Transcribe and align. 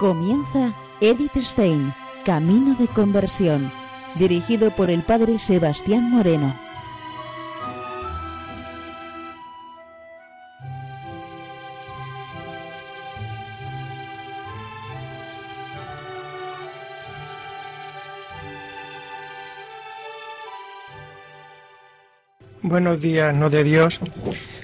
Comienza 0.00 0.72
Edith 1.02 1.36
Stein, 1.42 1.92
Camino 2.24 2.74
de 2.74 2.88
Conversión, 2.88 3.70
dirigido 4.14 4.70
por 4.70 4.88
el 4.88 5.02
Padre 5.02 5.38
Sebastián 5.38 6.10
Moreno. 6.10 6.58
Buenos 22.62 23.02
días, 23.02 23.36
no 23.36 23.50
de 23.50 23.64
Dios. 23.64 24.00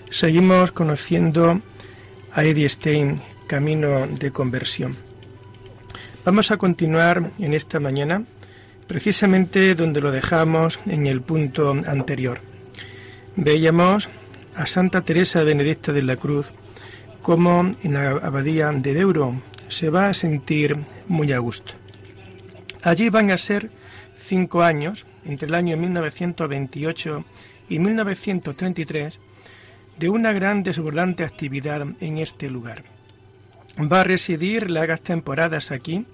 Seguimos 0.09 0.73
conociendo 0.73 1.61
a 2.33 2.43
Edith 2.43 2.71
Stein, 2.71 3.21
Camino 3.47 4.07
de 4.07 4.31
Conversión. 4.31 5.06
Vamos 6.27 6.51
a 6.51 6.57
continuar 6.57 7.31
en 7.39 7.55
esta 7.55 7.79
mañana 7.79 8.25
precisamente 8.89 9.77
donde 9.77 10.01
lo 10.01 10.11
dejamos 10.11 10.81
en 10.87 11.07
el 11.07 11.23
punto 11.23 11.71
anterior. 11.87 12.41
Veíamos 13.37 14.09
a 14.57 14.67
Santa 14.67 15.03
Teresa 15.03 15.45
Benedicta 15.45 15.93
de 15.93 16.03
la 16.03 16.17
Cruz 16.17 16.51
como 17.23 17.71
en 17.81 17.95
la 17.95 18.11
abadía 18.11 18.73
de 18.73 18.93
Deuro 18.93 19.41
se 19.69 19.89
va 19.89 20.09
a 20.09 20.15
sentir 20.15 20.77
muy 21.07 21.31
a 21.31 21.39
gusto. 21.39 21.75
Allí 22.83 23.09
van 23.09 23.31
a 23.31 23.37
ser 23.37 23.71
cinco 24.19 24.65
años, 24.65 25.07
entre 25.25 25.47
el 25.47 25.55
año 25.55 25.77
1928 25.77 27.25
y 27.69 27.79
1933, 27.79 29.21
de 29.97 30.09
una 30.09 30.33
gran 30.33 30.65
desbordante 30.65 31.23
actividad 31.23 31.87
en 32.01 32.19
este 32.19 32.51
lugar. 32.51 32.96
Va 33.79 34.01
a 34.01 34.05
residir 34.05 34.71
largas 34.71 35.03
temporadas 35.03 35.71
aquí, 35.71 36.07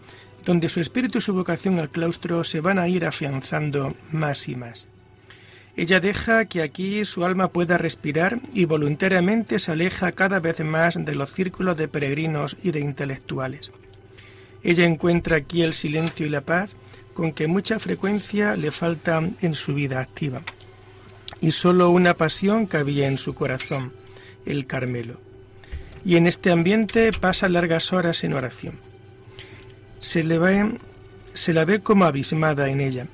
donde 0.45 0.69
su 0.69 0.81
espíritu 0.81 1.19
y 1.19 1.21
su 1.21 1.33
vocación 1.33 1.79
al 1.79 1.91
claustro 1.91 2.43
se 2.43 2.61
van 2.61 2.79
a 2.81 2.89
ir 2.89 3.05
afianzando 3.05 3.95
más 4.11 4.49
y 4.49 4.57
más. 4.57 4.89
Ella 5.77 6.01
deja 6.01 6.45
que 6.47 6.61
aquí 6.61 7.05
su 7.05 7.25
alma 7.25 7.49
pueda 7.49 7.79
respirar 7.79 8.41
y 8.53 8.65
voluntariamente 8.65 9.61
se 9.61 9.73
aleja 9.73 10.11
cada 10.13 10.41
vez 10.41 10.61
más 10.61 11.03
de 11.03 11.15
los 11.15 11.31
círculos 11.31 11.79
de 11.79 11.89
peregrinos 11.89 12.57
y 12.63 12.73
de 12.73 12.81
intelectuales. 12.81 13.71
Ella 14.65 14.85
encuentra 14.85 15.37
aquí 15.37 15.63
el 15.63 15.73
silencio 15.73 16.27
y 16.27 16.31
la 16.31 16.43
paz 16.43 16.75
con 17.15 17.33
que 17.33 17.47
mucha 17.47 17.79
frecuencia 17.79 18.57
le 18.57 18.73
falta 18.73 19.23
en 19.41 19.55
su 19.55 19.75
vida 19.75 20.01
activa. 20.01 20.43
Y 21.41 21.53
solo 21.53 21.91
una 21.91 22.15
pasión 22.15 22.67
cabía 22.67 23.07
en 23.07 23.19
su 23.19 23.35
corazón, 23.35 23.93
el 24.45 24.67
Carmelo 24.67 25.32
y 26.05 26.17
en 26.17 26.27
este 26.27 26.51
ambiente 26.51 27.13
pasa 27.13 27.49
largas 27.49 27.93
horas 27.93 28.25
en 28.25 28.33
oración. 28.33 28.75
Se, 29.99 30.25
le 30.25 30.39
ve, 30.39 30.73
la 31.49 31.65
ve 31.65 31.81
como 31.81 32.05
abismada 32.05 32.69
en 32.69 32.81
ella. 32.81 33.07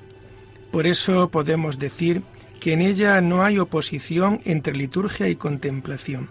Por 0.71 0.87
eso 0.87 1.29
podemos 1.29 1.79
decir 1.79 2.23
que 2.59 2.73
en 2.73 2.81
ella 2.81 3.21
no 3.21 3.43
hay 3.43 3.59
oposición 3.59 4.41
entre 4.45 4.75
liturgia 4.75 5.27
y 5.29 5.35
contemplación, 5.35 6.29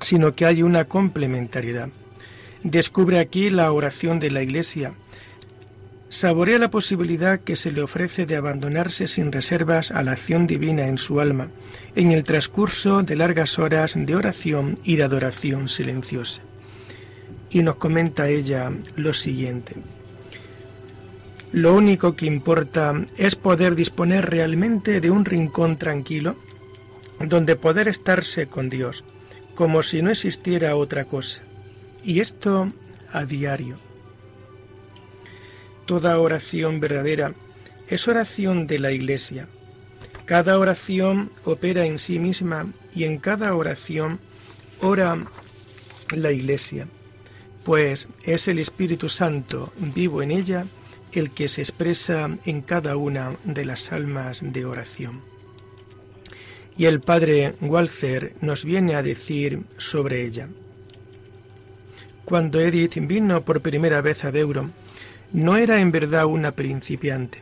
sino 0.00 0.34
que 0.34 0.46
hay 0.46 0.62
una 0.62 0.84
complementariedad. 0.84 1.88
Descubre 2.62 3.18
aquí 3.18 3.50
la 3.50 3.72
oración 3.72 4.20
de 4.20 4.30
la 4.30 4.42
Iglesia, 4.42 4.92
saborea 6.10 6.58
la 6.58 6.72
posibilidad 6.72 7.38
que 7.38 7.54
se 7.54 7.70
le 7.70 7.82
ofrece 7.82 8.26
de 8.26 8.34
abandonarse 8.34 9.06
sin 9.06 9.30
reservas 9.30 9.92
a 9.92 10.02
la 10.02 10.12
acción 10.12 10.44
divina 10.48 10.88
en 10.88 10.98
su 10.98 11.20
alma, 11.20 11.48
en 11.94 12.10
el 12.10 12.24
transcurso 12.24 13.04
de 13.04 13.14
largas 13.14 13.60
horas 13.60 13.94
de 13.96 14.16
oración 14.16 14.76
y 14.82 14.96
de 14.96 15.04
adoración 15.04 15.68
silenciosa. 15.68 16.42
Y 17.48 17.62
nos 17.62 17.76
comenta 17.76 18.28
ella 18.28 18.72
lo 18.96 19.12
siguiente. 19.12 19.76
Lo 21.52 21.74
único 21.74 22.16
que 22.16 22.26
importa 22.26 22.92
es 23.16 23.36
poder 23.36 23.76
disponer 23.76 24.28
realmente 24.28 25.00
de 25.00 25.12
un 25.12 25.24
rincón 25.24 25.78
tranquilo 25.78 26.34
donde 27.20 27.54
poder 27.54 27.86
estarse 27.86 28.48
con 28.48 28.68
Dios, 28.68 29.04
como 29.54 29.82
si 29.84 30.02
no 30.02 30.10
existiera 30.10 30.74
otra 30.74 31.04
cosa. 31.04 31.42
Y 32.02 32.18
esto 32.18 32.72
a 33.12 33.24
diario 33.24 33.89
Toda 35.90 36.20
oración 36.20 36.78
verdadera 36.78 37.34
es 37.88 38.06
oración 38.06 38.68
de 38.68 38.78
la 38.78 38.92
Iglesia. 38.92 39.48
Cada 40.24 40.56
oración 40.56 41.32
opera 41.44 41.84
en 41.84 41.98
sí 41.98 42.20
misma 42.20 42.72
y 42.94 43.02
en 43.02 43.18
cada 43.18 43.56
oración 43.56 44.20
ora 44.80 45.18
la 46.12 46.30
Iglesia, 46.30 46.86
pues 47.64 48.06
es 48.22 48.46
el 48.46 48.60
Espíritu 48.60 49.08
Santo 49.08 49.72
vivo 49.78 50.22
en 50.22 50.30
ella 50.30 50.64
el 51.10 51.32
que 51.32 51.48
se 51.48 51.62
expresa 51.62 52.38
en 52.44 52.60
cada 52.62 52.96
una 52.96 53.34
de 53.42 53.64
las 53.64 53.90
almas 53.90 54.42
de 54.44 54.64
oración. 54.64 55.22
Y 56.78 56.84
el 56.84 57.00
padre 57.00 57.56
Walzer 57.60 58.36
nos 58.40 58.64
viene 58.64 58.94
a 58.94 59.02
decir 59.02 59.64
sobre 59.76 60.24
ella. 60.24 60.50
Cuando 62.24 62.60
Edith 62.60 62.94
vino 63.08 63.44
por 63.44 63.60
primera 63.60 64.00
vez 64.02 64.24
a 64.24 64.30
Deuro, 64.30 64.70
no 65.32 65.56
era 65.56 65.80
en 65.80 65.90
verdad 65.90 66.26
una 66.26 66.52
principiante. 66.52 67.38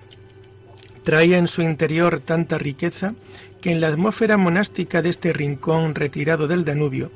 Traía 1.04 1.38
en 1.38 1.48
su 1.48 1.62
interior 1.62 2.20
tanta 2.20 2.58
riqueza 2.58 3.14
que 3.60 3.70
en 3.70 3.80
la 3.80 3.88
atmósfera 3.88 4.36
monástica 4.36 5.02
de 5.02 5.08
este 5.08 5.32
rincón 5.32 5.94
retirado 5.94 6.46
del 6.46 6.64
Danubio 6.64 7.10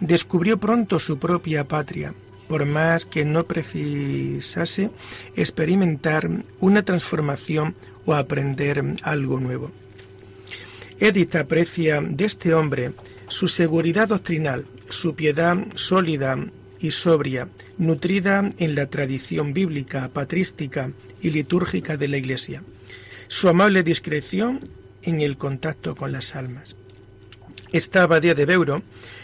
descubrió 0.00 0.58
pronto 0.58 0.98
su 0.98 1.18
propia 1.18 1.64
patria, 1.64 2.12
por 2.48 2.64
más 2.66 3.06
que 3.06 3.24
no 3.24 3.44
precisase 3.44 4.90
experimentar 5.36 6.28
una 6.60 6.82
transformación 6.82 7.74
o 8.04 8.14
aprender 8.14 8.84
algo 9.02 9.40
nuevo. 9.40 9.70
Edith 10.98 11.36
aprecia 11.36 12.00
de 12.00 12.24
este 12.24 12.54
hombre 12.54 12.92
su 13.28 13.48
seguridad 13.48 14.08
doctrinal, 14.08 14.66
su 14.88 15.14
piedad 15.14 15.56
sólida 15.74 16.38
y 16.80 16.90
sobria, 16.90 17.48
nutrida 17.78 18.50
en 18.58 18.74
la 18.74 18.86
tradición 18.86 19.52
bíblica, 19.52 20.08
patrística 20.08 20.90
y 21.20 21.30
litúrgica 21.30 21.96
de 21.96 22.08
la 22.08 22.16
Iglesia. 22.16 22.62
Su 23.28 23.48
amable 23.48 23.82
discreción 23.82 24.60
en 25.02 25.20
el 25.20 25.36
contacto 25.36 25.94
con 25.94 26.12
las 26.12 26.34
almas. 26.34 26.76
Esta 27.72 28.02
abadía 28.02 28.34
de 28.34 28.44
Beuro, 28.44 28.82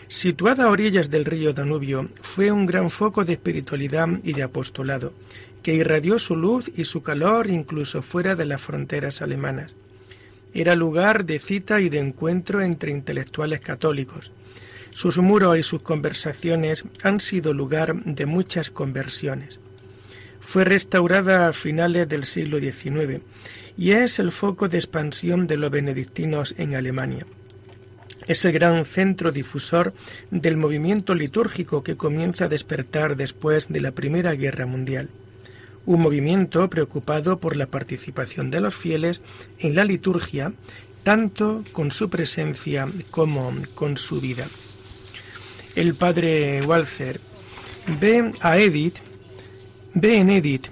situada 0.09 0.65
a 0.65 0.71
orillas 0.71 1.11
del 1.11 1.25
río 1.25 1.53
Danubio, 1.53 2.09
fue 2.21 2.51
un 2.51 2.67
gran 2.67 2.91
foco 2.91 3.25
de 3.25 3.35
espiritualidad 3.35 4.09
y 4.25 4.33
de 4.33 4.43
apostolado, 4.43 5.13
que 5.63 5.75
irradió 5.75 6.19
su 6.19 6.37
luz 6.37 6.71
y 6.77 6.85
su 6.85 7.03
calor 7.03 7.49
incluso 7.49 8.03
fuera 8.03 8.35
de 8.35 8.45
las 8.45 8.61
fronteras 8.61 9.23
alemanas. 9.23 9.75
Era 10.53 10.75
lugar 10.75 11.25
de 11.25 11.39
cita 11.39 11.81
y 11.81 11.89
de 11.89 11.99
encuentro 11.99 12.61
entre 12.61 12.91
intelectuales 12.91 13.61
católicos, 13.61 14.33
sus 14.93 15.19
muros 15.19 15.59
y 15.59 15.63
sus 15.63 15.83
conversaciones 15.83 16.85
han 17.03 17.21
sido 17.21 17.55
lugar 17.55 18.05
de 18.05 18.27
muchas 18.27 18.71
conversiones. 18.71 19.59
Fue 20.41 20.65
restaurada 20.65 21.49
a 21.49 21.53
finales 21.53 22.09
del 22.09 22.25
siglo 22.25 22.59
XIX 22.59 23.23
y 23.77 23.93
es 23.93 24.19
el 24.19 24.33
foco 24.33 24.69
de 24.69 24.79
expansión 24.79 25.47
de 25.47 25.57
los 25.57 25.71
benedictinos 25.71 26.55
en 26.59 26.75
Alemania. 26.75 27.27
Es 28.27 28.45
el 28.45 28.53
gran 28.53 28.85
centro 28.85 29.33
difusor 29.33 29.95
del 30.31 30.57
movimiento 30.57 31.15
litúrgico 31.15 31.83
que 31.83 31.97
comienza 31.97 32.45
a 32.45 32.49
despertar 32.49 33.17
después 33.17 33.69
de 33.69 33.81
la 33.81 33.93
Primera 33.93 34.35
Guerra 34.35 34.67
Mundial. 34.67 35.09
Un 35.87 36.01
movimiento 36.03 36.69
preocupado 36.69 37.39
por 37.39 37.57
la 37.57 37.67
participación 37.67 38.51
de 38.51 38.61
los 38.61 38.75
fieles 38.75 39.21
en 39.59 39.75
la 39.75 39.85
liturgia, 39.85 40.53
tanto 41.03 41.65
con 41.73 41.91
su 41.91 42.11
presencia 42.11 42.87
como 43.11 43.53
con 43.75 43.97
su 43.97 44.21
vida 44.21 44.47
el 45.75 45.95
padre 45.95 46.63
Walzer 46.63 47.21
ve 48.01 48.31
a 48.41 48.59
Edith, 48.59 48.97
ve 49.95 50.19
en 50.19 50.31
Edith 50.31 50.69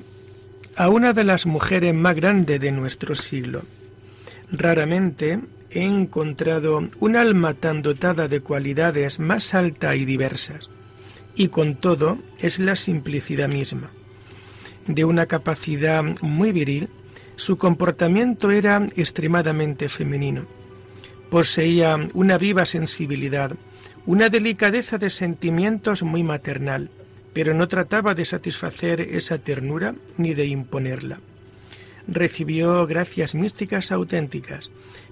a 0.76 0.88
una 0.88 1.12
de 1.12 1.24
las 1.24 1.46
mujeres 1.46 1.94
más 1.94 2.16
grandes 2.16 2.60
de 2.60 2.72
nuestro 2.72 3.14
siglo. 3.14 3.62
Raramente 4.52 5.40
he 5.70 5.82
encontrado 5.82 6.88
un 6.98 7.16
alma 7.16 7.54
tan 7.54 7.82
dotada 7.82 8.28
de 8.28 8.40
cualidades 8.40 9.18
más 9.18 9.54
altas 9.54 9.96
y 9.96 10.04
diversas, 10.04 10.70
y 11.34 11.48
con 11.48 11.76
todo 11.76 12.18
es 12.38 12.58
la 12.58 12.76
simplicidad 12.76 13.48
misma. 13.48 13.90
De 14.86 15.04
una 15.04 15.26
capacidad 15.26 16.02
muy 16.20 16.52
viril, 16.52 16.88
su 17.36 17.56
comportamiento 17.56 18.50
era 18.50 18.86
extremadamente 18.96 19.88
femenino. 19.88 20.46
Poseía 21.30 21.96
una 22.12 22.38
viva 22.38 22.64
sensibilidad, 22.64 23.52
una 24.06 24.28
delicadeza 24.28 24.98
de 24.98 25.10
sentimientos 25.10 26.02
muy 26.02 26.22
maternal, 26.22 26.90
pero 27.32 27.54
no 27.54 27.68
trataba 27.68 28.14
de 28.14 28.24
satisfacer 28.24 29.00
esa 29.00 29.38
ternura 29.38 29.94
ni 30.16 30.34
de 30.34 30.46
imponerla. 30.46 31.20
Recibió 32.08 32.86
gracias 32.86 33.34
místicas 33.34 33.92
auténticas, 33.92 34.70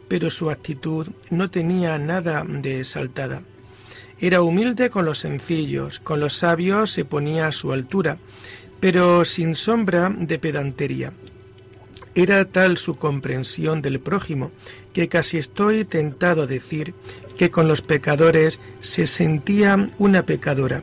pero 0.08 0.30
su 0.30 0.50
actitud 0.50 1.08
no 1.30 1.50
tenía 1.50 1.98
nada 1.98 2.44
de 2.46 2.80
exaltada. 2.80 3.42
Era 4.20 4.42
humilde 4.42 4.90
con 4.90 5.04
los 5.04 5.18
sencillos, 5.18 6.00
con 6.00 6.18
los 6.18 6.32
sabios 6.32 6.90
se 6.90 7.04
ponía 7.04 7.46
a 7.46 7.52
su 7.52 7.72
altura, 7.72 8.16
pero 8.80 9.24
sin 9.24 9.54
sombra 9.54 10.12
de 10.16 10.38
pedantería. 10.38 11.12
Era 12.18 12.44
tal 12.46 12.78
su 12.78 12.96
comprensión 12.96 13.80
del 13.80 14.00
prójimo 14.00 14.50
que 14.92 15.06
casi 15.08 15.38
estoy 15.38 15.84
tentado 15.84 16.42
a 16.42 16.46
decir 16.48 16.92
que 17.36 17.52
con 17.52 17.68
los 17.68 17.80
pecadores 17.80 18.58
se 18.80 19.06
sentía 19.06 19.86
una 19.98 20.24
pecadora. 20.24 20.82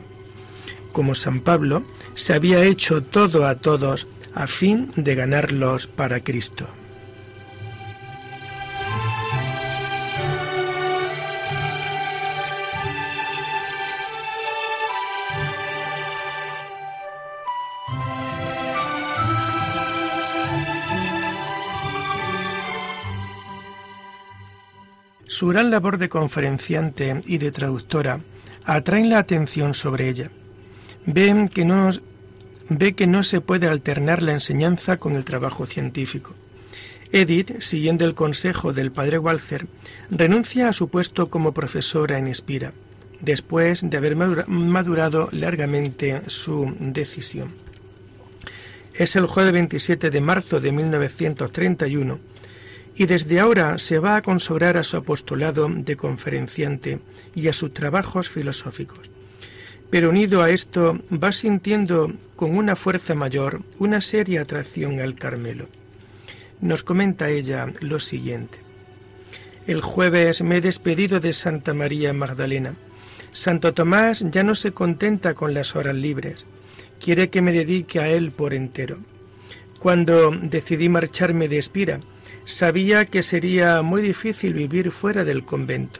Como 0.92 1.14
San 1.14 1.40
Pablo, 1.40 1.82
se 2.14 2.32
había 2.32 2.64
hecho 2.64 3.02
todo 3.02 3.44
a 3.44 3.56
todos 3.56 4.06
a 4.34 4.46
fin 4.46 4.90
de 4.96 5.14
ganarlos 5.14 5.86
para 5.86 6.20
Cristo. 6.20 6.66
Su 25.26 25.48
gran 25.48 25.72
labor 25.72 25.98
de 25.98 26.08
conferenciante 26.08 27.22
y 27.26 27.38
de 27.38 27.50
traductora 27.50 28.20
atraen 28.64 29.10
la 29.10 29.18
atención 29.18 29.74
sobre 29.74 30.08
ella. 30.08 30.30
Ve 31.04 31.48
que 31.52 31.64
no, 31.64 31.90
ve 32.68 32.94
que 32.94 33.08
no 33.08 33.24
se 33.24 33.40
puede 33.40 33.66
alternar 33.66 34.22
la 34.22 34.32
enseñanza 34.32 34.98
con 34.98 35.16
el 35.16 35.24
trabajo 35.24 35.66
científico. 35.66 36.34
Edith, 37.10 37.60
siguiendo 37.60 38.04
el 38.04 38.14
consejo 38.14 38.72
del 38.72 38.92
padre 38.92 39.18
Walzer, 39.18 39.66
renuncia 40.10 40.68
a 40.68 40.72
su 40.72 40.88
puesto 40.88 41.28
como 41.28 41.52
profesora 41.52 42.18
en 42.18 42.28
Espira, 42.28 42.72
después 43.20 43.88
de 43.88 43.96
haber 43.96 44.16
madurado 44.16 45.28
largamente 45.32 46.22
su 46.26 46.72
decisión. 46.78 47.50
Es 48.94 49.16
el 49.16 49.26
jueves 49.26 49.52
27 49.52 50.10
de 50.10 50.20
marzo 50.20 50.60
de 50.60 50.72
1931 50.72 52.18
y 52.96 53.06
desde 53.06 53.38
ahora 53.40 53.78
se 53.78 53.98
va 53.98 54.16
a 54.16 54.22
consagrar 54.22 54.78
a 54.78 54.82
su 54.82 54.96
apostolado 54.96 55.68
de 55.68 55.96
conferenciante 55.96 56.98
y 57.34 57.48
a 57.48 57.52
sus 57.52 57.72
trabajos 57.72 58.28
filosóficos. 58.30 59.10
Pero 59.90 60.10
unido 60.10 60.42
a 60.42 60.50
esto 60.50 60.98
va 61.12 61.30
sintiendo 61.30 62.12
con 62.34 62.56
una 62.56 62.74
fuerza 62.74 63.14
mayor 63.14 63.62
una 63.78 64.00
seria 64.00 64.42
atracción 64.42 65.00
al 65.00 65.14
Carmelo. 65.14 65.68
Nos 66.60 66.82
comenta 66.82 67.28
ella 67.28 67.72
lo 67.80 68.00
siguiente. 68.00 68.58
El 69.66 69.82
jueves 69.82 70.42
me 70.42 70.56
he 70.56 70.60
despedido 70.60 71.20
de 71.20 71.32
Santa 71.32 71.74
María 71.74 72.12
Magdalena. 72.12 72.74
Santo 73.32 73.74
Tomás 73.74 74.24
ya 74.30 74.42
no 74.42 74.54
se 74.54 74.72
contenta 74.72 75.34
con 75.34 75.52
las 75.52 75.76
horas 75.76 75.94
libres. 75.94 76.46
Quiere 76.98 77.28
que 77.28 77.42
me 77.42 77.52
dedique 77.52 78.00
a 78.00 78.08
él 78.08 78.30
por 78.30 78.54
entero. 78.54 78.96
Cuando 79.78 80.30
decidí 80.30 80.88
marcharme 80.88 81.48
de 81.48 81.58
Espira, 81.58 82.00
Sabía 82.46 83.06
que 83.06 83.24
sería 83.24 83.82
muy 83.82 84.00
difícil 84.02 84.54
vivir 84.54 84.92
fuera 84.92 85.24
del 85.24 85.44
convento, 85.44 85.98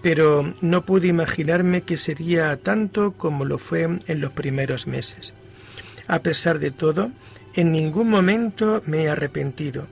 pero 0.00 0.54
no 0.62 0.86
pude 0.86 1.06
imaginarme 1.06 1.82
que 1.82 1.98
sería 1.98 2.56
tanto 2.56 3.12
como 3.12 3.44
lo 3.44 3.58
fue 3.58 3.82
en 3.82 4.20
los 4.22 4.32
primeros 4.32 4.86
meses. 4.86 5.34
A 6.08 6.20
pesar 6.20 6.60
de 6.60 6.70
todo, 6.70 7.10
en 7.52 7.72
ningún 7.72 8.08
momento 8.08 8.82
me 8.86 9.04
he 9.04 9.08
arrepentido, 9.10 9.86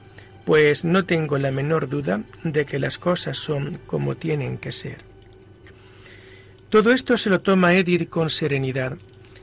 pues 0.46 0.86
no 0.86 1.04
tengo 1.04 1.36
la 1.36 1.50
menor 1.50 1.86
duda 1.90 2.22
de 2.44 2.64
que 2.64 2.78
las 2.78 2.96
cosas 2.96 3.36
son 3.36 3.78
como 3.86 4.16
tienen 4.16 4.56
que 4.56 4.72
ser. 4.72 4.98
Todo 6.70 6.92
esto 6.92 7.18
se 7.18 7.28
lo 7.28 7.42
toma 7.42 7.74
Edith 7.74 8.08
con 8.08 8.30
serenidad. 8.30 8.96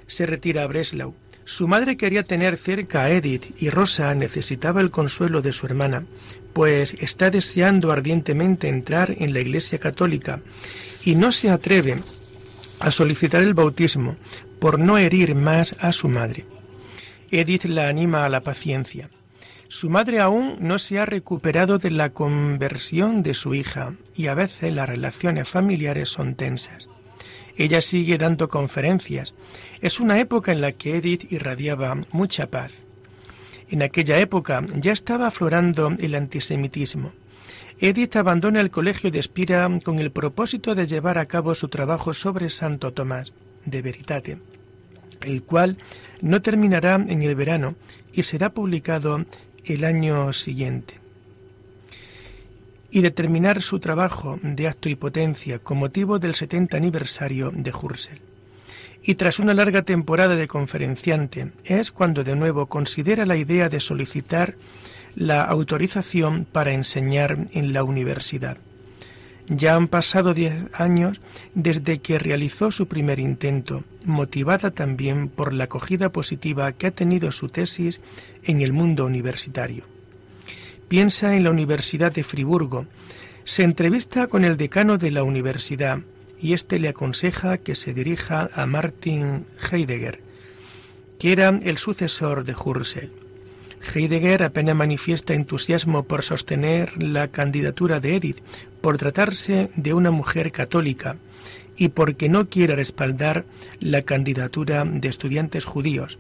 Se 0.08 0.26
retira 0.26 0.64
a 0.64 0.68
Breslau. 0.68 1.14
Su 1.52 1.68
madre 1.68 1.98
quería 1.98 2.24
tener 2.24 2.56
cerca 2.56 3.04
a 3.04 3.10
Edith 3.10 3.62
y 3.62 3.70
Rosa 3.70 4.16
necesitaba 4.16 4.80
el 4.80 4.90
consuelo 4.90 5.42
de 5.42 5.52
su 5.52 5.66
hermana, 5.66 6.06
pues 6.54 6.96
está 7.02 7.30
deseando 7.30 7.92
ardientemente 7.92 8.70
entrar 8.70 9.14
en 9.20 9.34
la 9.34 9.42
Iglesia 9.42 9.78
Católica 9.78 10.40
y 11.04 11.16
no 11.16 11.34
se 11.34 11.50
atreve 11.50 12.04
a 12.80 12.90
solicitar 12.90 13.42
el 13.42 13.54
bautismo 13.54 14.16
por 14.60 14.80
no 14.80 14.98
herir 14.98 15.36
más 15.36 15.76
a 15.82 15.92
su 15.92 16.08
madre. 16.08 16.46
Edith 17.32 17.66
la 17.66 17.90
anima 17.90 18.24
a 18.24 18.30
la 18.30 18.40
paciencia. 18.40 19.10
Su 19.68 19.90
madre 19.90 20.22
aún 20.22 20.56
no 20.62 20.80
se 20.80 21.00
ha 21.00 21.06
recuperado 21.06 21.80
de 21.80 21.92
la 21.92 22.12
conversión 22.12 23.24
de 23.24 23.34
su 23.34 23.56
hija 23.56 23.96
y 24.16 24.28
a 24.28 24.36
veces 24.36 24.74
las 24.74 24.88
relaciones 24.88 25.50
familiares 25.50 26.08
son 26.08 26.36
tensas. 26.36 26.88
Ella 27.58 27.82
sigue 27.82 28.18
dando 28.18 28.50
conferencias. 28.50 29.34
Es 29.82 30.00
una 30.00 30.20
época 30.20 30.52
en 30.52 30.62
la 30.62 30.72
que 30.72 30.98
Edith 30.98 31.32
irradiaba 31.32 31.98
mucha 32.12 32.48
paz. 32.48 32.82
En 33.70 33.82
aquella 33.82 34.20
época 34.20 34.64
ya 34.76 34.92
estaba 34.92 35.28
aflorando 35.28 35.94
el 36.00 36.16
antisemitismo. 36.16 37.12
Edith 37.80 38.16
abandona 38.16 38.62
el 38.62 38.70
colegio 38.70 39.10
de 39.10 39.20
Espira 39.20 39.68
con 39.84 40.00
el 40.00 40.12
propósito 40.12 40.76
de 40.76 40.86
llevar 40.86 41.18
a 41.18 41.26
cabo 41.26 41.56
su 41.56 41.68
trabajo 41.68 42.14
sobre 42.14 42.50
Santo 42.50 42.94
Tomás, 42.94 43.34
de 43.66 43.82
Veritate, 43.82 44.38
el 45.22 45.44
cual 45.44 45.78
no 46.22 46.42
terminará 46.42 46.94
en 46.96 47.24
el 47.24 47.36
verano 47.36 47.76
y 48.14 48.24
será 48.24 48.50
publicado 48.50 49.26
el 49.66 49.84
año 49.84 50.32
siguiente 50.34 51.01
y 52.92 53.02
de 53.02 53.12
terminar 53.12 53.62
su 53.62 53.80
trabajo 53.80 54.38
de 54.44 54.68
acto 54.68 54.90
y 54.90 54.96
potencia 54.96 55.60
con 55.60 55.78
motivo 55.78 56.20
del 56.20 56.36
70 56.36 56.76
aniversario 56.76 57.52
de 57.56 57.72
Hursel. 57.72 58.20
Y 59.02 59.16
tras 59.16 59.40
una 59.40 59.54
larga 59.54 59.82
temporada 59.82 60.36
de 60.36 60.48
conferenciante 60.48 61.52
es 61.64 61.92
cuando 61.92 62.24
de 62.24 62.36
nuevo 62.36 62.68
considera 62.68 63.26
la 63.26 63.38
idea 63.38 63.70
de 63.70 63.80
solicitar 63.80 64.56
la 65.16 65.42
autorización 65.42 66.46
para 66.46 66.74
enseñar 66.74 67.48
en 67.52 67.74
la 67.74 67.84
universidad. 67.84 68.58
Ya 69.48 69.76
han 69.76 69.88
pasado 69.88 70.34
diez 70.34 70.54
años 70.74 71.20
desde 71.56 72.00
que 72.00 72.20
realizó 72.20 72.72
su 72.72 72.88
primer 72.88 73.20
intento, 73.20 73.84
motivada 74.06 74.72
también 74.72 75.30
por 75.30 75.52
la 75.54 75.64
acogida 75.64 76.10
positiva 76.10 76.72
que 76.74 76.88
ha 76.88 76.92
tenido 76.92 77.32
su 77.32 77.50
tesis 77.50 78.02
en 78.44 78.62
el 78.62 78.72
mundo 78.72 79.06
universitario 79.06 79.91
piensa 80.92 81.38
en 81.38 81.46
la 81.46 81.52
Universidad 81.52 82.12
de 82.12 82.26
Friburgo. 82.26 82.86
Se 83.46 83.64
entrevista 83.64 84.28
con 84.28 84.44
el 84.44 84.58
decano 84.58 84.98
de 84.98 85.10
la 85.10 85.24
universidad 85.24 86.00
y 86.38 86.52
éste 86.52 86.80
le 86.80 86.90
aconseja 86.90 87.60
que 87.60 87.76
se 87.76 87.94
dirija 87.94 88.50
a 88.54 88.66
Martin 88.66 89.46
Heidegger, 89.72 90.20
que 91.18 91.32
era 91.32 91.58
el 91.64 91.78
sucesor 91.78 92.44
de 92.44 92.56
Husserl. 92.56 93.10
Heidegger 93.96 94.44
apenas 94.44 94.76
manifiesta 94.76 95.34
entusiasmo 95.34 96.04
por 96.04 96.24
sostener 96.24 97.02
la 97.02 97.30
candidatura 97.30 98.02
de 98.02 98.18
Edith, 98.18 98.42
por 98.82 98.98
tratarse 98.98 99.70
de 99.78 99.94
una 99.94 100.12
mujer 100.12 100.52
católica 100.52 101.16
y 101.78 101.88
porque 101.88 102.28
no 102.28 102.50
quiere 102.50 102.76
respaldar 102.76 103.46
la 103.80 104.02
candidatura 104.02 104.84
de 104.84 105.08
estudiantes 105.08 105.64
judíos 105.64 106.18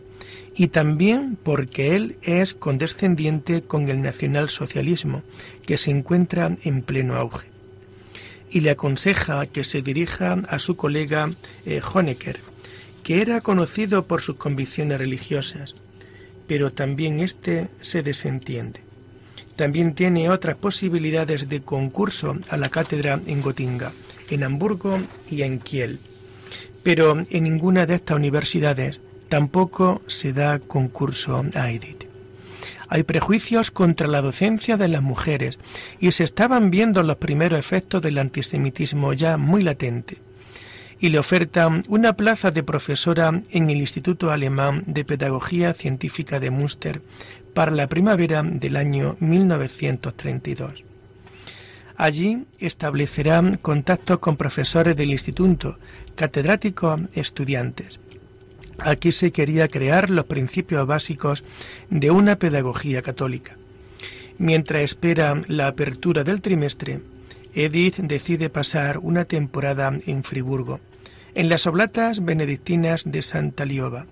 y 0.55 0.67
también 0.67 1.37
porque 1.41 1.95
él 1.95 2.17
es 2.21 2.53
condescendiente 2.53 3.61
con 3.61 3.89
el 3.89 4.01
nacionalsocialismo, 4.01 5.23
que 5.65 5.77
se 5.77 5.91
encuentra 5.91 6.57
en 6.63 6.81
pleno 6.81 7.15
auge. 7.15 7.47
Y 8.49 8.59
le 8.59 8.71
aconseja 8.71 9.45
que 9.45 9.63
se 9.63 9.81
dirija 9.81 10.33
a 10.47 10.59
su 10.59 10.75
colega 10.75 11.31
eh, 11.65 11.81
Honecker, 11.81 12.39
que 13.03 13.21
era 13.21 13.41
conocido 13.41 14.03
por 14.03 14.21
sus 14.21 14.35
convicciones 14.35 14.99
religiosas, 14.99 15.75
pero 16.47 16.71
también 16.71 17.21
éste 17.21 17.69
se 17.79 18.03
desentiende. 18.03 18.81
También 19.55 19.93
tiene 19.93 20.29
otras 20.29 20.57
posibilidades 20.57 21.47
de 21.47 21.61
concurso 21.61 22.37
a 22.49 22.57
la 22.57 22.69
cátedra 22.69 23.21
en 23.25 23.41
Gotinga, 23.41 23.93
en 24.29 24.43
Hamburgo 24.43 24.99
y 25.29 25.43
en 25.43 25.59
Kiel. 25.59 25.99
Pero 26.83 27.21
en 27.29 27.43
ninguna 27.43 27.85
de 27.85 27.95
estas 27.95 28.17
universidades 28.17 28.99
Tampoco 29.31 30.01
se 30.07 30.33
da 30.33 30.59
concurso 30.59 31.45
a 31.55 31.71
Edith. 31.71 32.03
Hay 32.89 33.03
prejuicios 33.03 33.71
contra 33.71 34.05
la 34.09 34.21
docencia 34.21 34.75
de 34.75 34.89
las 34.89 35.01
mujeres 35.01 35.57
y 36.01 36.11
se 36.11 36.25
estaban 36.25 36.69
viendo 36.69 37.01
los 37.01 37.15
primeros 37.15 37.57
efectos 37.57 38.01
del 38.01 38.19
antisemitismo 38.19 39.13
ya 39.13 39.37
muy 39.37 39.63
latente. 39.63 40.17
Y 40.99 41.07
le 41.11 41.17
ofertan 41.17 41.81
una 41.87 42.11
plaza 42.11 42.51
de 42.51 42.61
profesora 42.61 43.41
en 43.51 43.69
el 43.69 43.77
Instituto 43.77 44.31
Alemán 44.31 44.83
de 44.85 45.05
Pedagogía 45.05 45.73
Científica 45.73 46.41
de 46.41 46.51
Münster 46.51 47.01
para 47.53 47.71
la 47.71 47.87
primavera 47.87 48.43
del 48.43 48.75
año 48.75 49.15
1932. 49.21 50.83
Allí 51.95 52.43
establecerá 52.59 53.41
contactos 53.61 54.19
con 54.19 54.35
profesores 54.35 54.97
del 54.97 55.11
instituto, 55.11 55.77
catedráticos, 56.15 56.99
estudiantes. 57.13 58.01
Aquí 58.83 59.11
se 59.11 59.31
quería 59.31 59.67
crear 59.67 60.09
los 60.09 60.25
principios 60.25 60.87
básicos 60.87 61.43
de 61.89 62.09
una 62.09 62.37
pedagogía 62.37 63.01
católica. 63.01 63.55
Mientras 64.39 64.81
espera 64.81 65.39
la 65.47 65.67
apertura 65.67 66.23
del 66.23 66.41
trimestre, 66.41 66.99
Edith 67.53 67.97
decide 67.97 68.49
pasar 68.49 68.97
una 68.97 69.25
temporada 69.25 69.93
en 70.07 70.23
Friburgo, 70.23 70.79
en 71.35 71.47
las 71.47 71.67
oblatas 71.67 72.25
benedictinas 72.25 73.03
de 73.05 73.21
Santa 73.21 73.65
Lioba. 73.65 74.07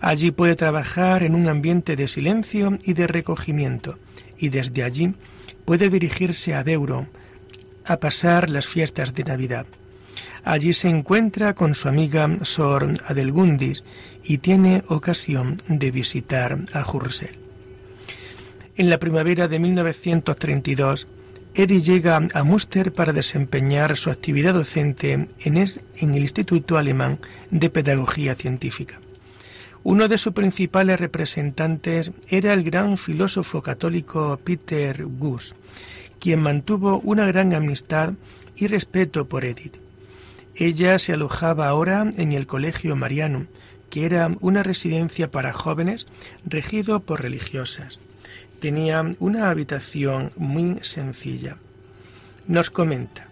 Allí 0.00 0.30
puede 0.30 0.54
trabajar 0.54 1.24
en 1.24 1.34
un 1.34 1.48
ambiente 1.48 1.96
de 1.96 2.06
silencio 2.06 2.78
y 2.84 2.92
de 2.92 3.08
recogimiento, 3.08 3.98
y 4.38 4.50
desde 4.50 4.84
allí 4.84 5.14
puede 5.64 5.88
dirigirse 5.88 6.54
a 6.54 6.62
Deuro 6.62 7.06
a 7.84 7.96
pasar 7.96 8.50
las 8.50 8.66
fiestas 8.66 9.14
de 9.14 9.24
Navidad. 9.24 9.66
Allí 10.46 10.72
se 10.74 10.88
encuentra 10.88 11.54
con 11.54 11.74
su 11.74 11.88
amiga 11.88 12.38
Sor 12.42 13.02
Adelgundis 13.08 13.82
y 14.22 14.38
tiene 14.38 14.84
ocasión 14.86 15.60
de 15.66 15.90
visitar 15.90 16.60
a 16.72 16.84
Jursel. 16.84 17.30
En 18.76 18.88
la 18.88 18.98
primavera 18.98 19.48
de 19.48 19.58
1932, 19.58 21.08
Eddie 21.52 21.80
llega 21.80 22.22
a 22.32 22.44
Münster 22.44 22.92
para 22.92 23.12
desempeñar 23.12 23.96
su 23.96 24.08
actividad 24.08 24.54
docente 24.54 25.14
en, 25.14 25.28
en 25.40 26.14
el 26.14 26.22
Instituto 26.22 26.78
Alemán 26.78 27.18
de 27.50 27.68
Pedagogía 27.68 28.36
Científica. 28.36 29.00
Uno 29.82 30.06
de 30.06 30.16
sus 30.16 30.32
principales 30.32 31.00
representantes 31.00 32.12
era 32.28 32.52
el 32.52 32.62
gran 32.62 32.96
filósofo 32.98 33.62
católico 33.62 34.38
Peter 34.44 35.06
Guss, 35.06 35.56
quien 36.20 36.38
mantuvo 36.38 37.00
una 37.00 37.26
gran 37.26 37.52
amistad 37.52 38.12
y 38.54 38.68
respeto 38.68 39.24
por 39.24 39.44
Edith. 39.44 39.85
Ella 40.56 40.98
se 40.98 41.12
alojaba 41.12 41.68
ahora 41.68 42.08
en 42.16 42.32
el 42.32 42.46
Colegio 42.46 42.96
Mariano, 42.96 43.46
que 43.90 44.06
era 44.06 44.34
una 44.40 44.62
residencia 44.62 45.30
para 45.30 45.52
jóvenes 45.52 46.06
regido 46.44 47.00
por 47.00 47.22
religiosas. 47.22 48.00
Tenía 48.60 49.04
una 49.18 49.50
habitación 49.50 50.32
muy 50.36 50.78
sencilla. 50.80 51.58
Nos 52.48 52.70
comenta, 52.70 53.28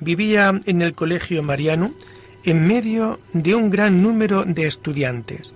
vivía 0.00 0.58
en 0.64 0.82
el 0.82 0.94
Colegio 0.94 1.42
Mariano 1.42 1.92
en 2.44 2.66
medio 2.66 3.20
de 3.32 3.54
un 3.54 3.70
gran 3.70 4.02
número 4.02 4.44
de 4.44 4.66
estudiantes 4.66 5.54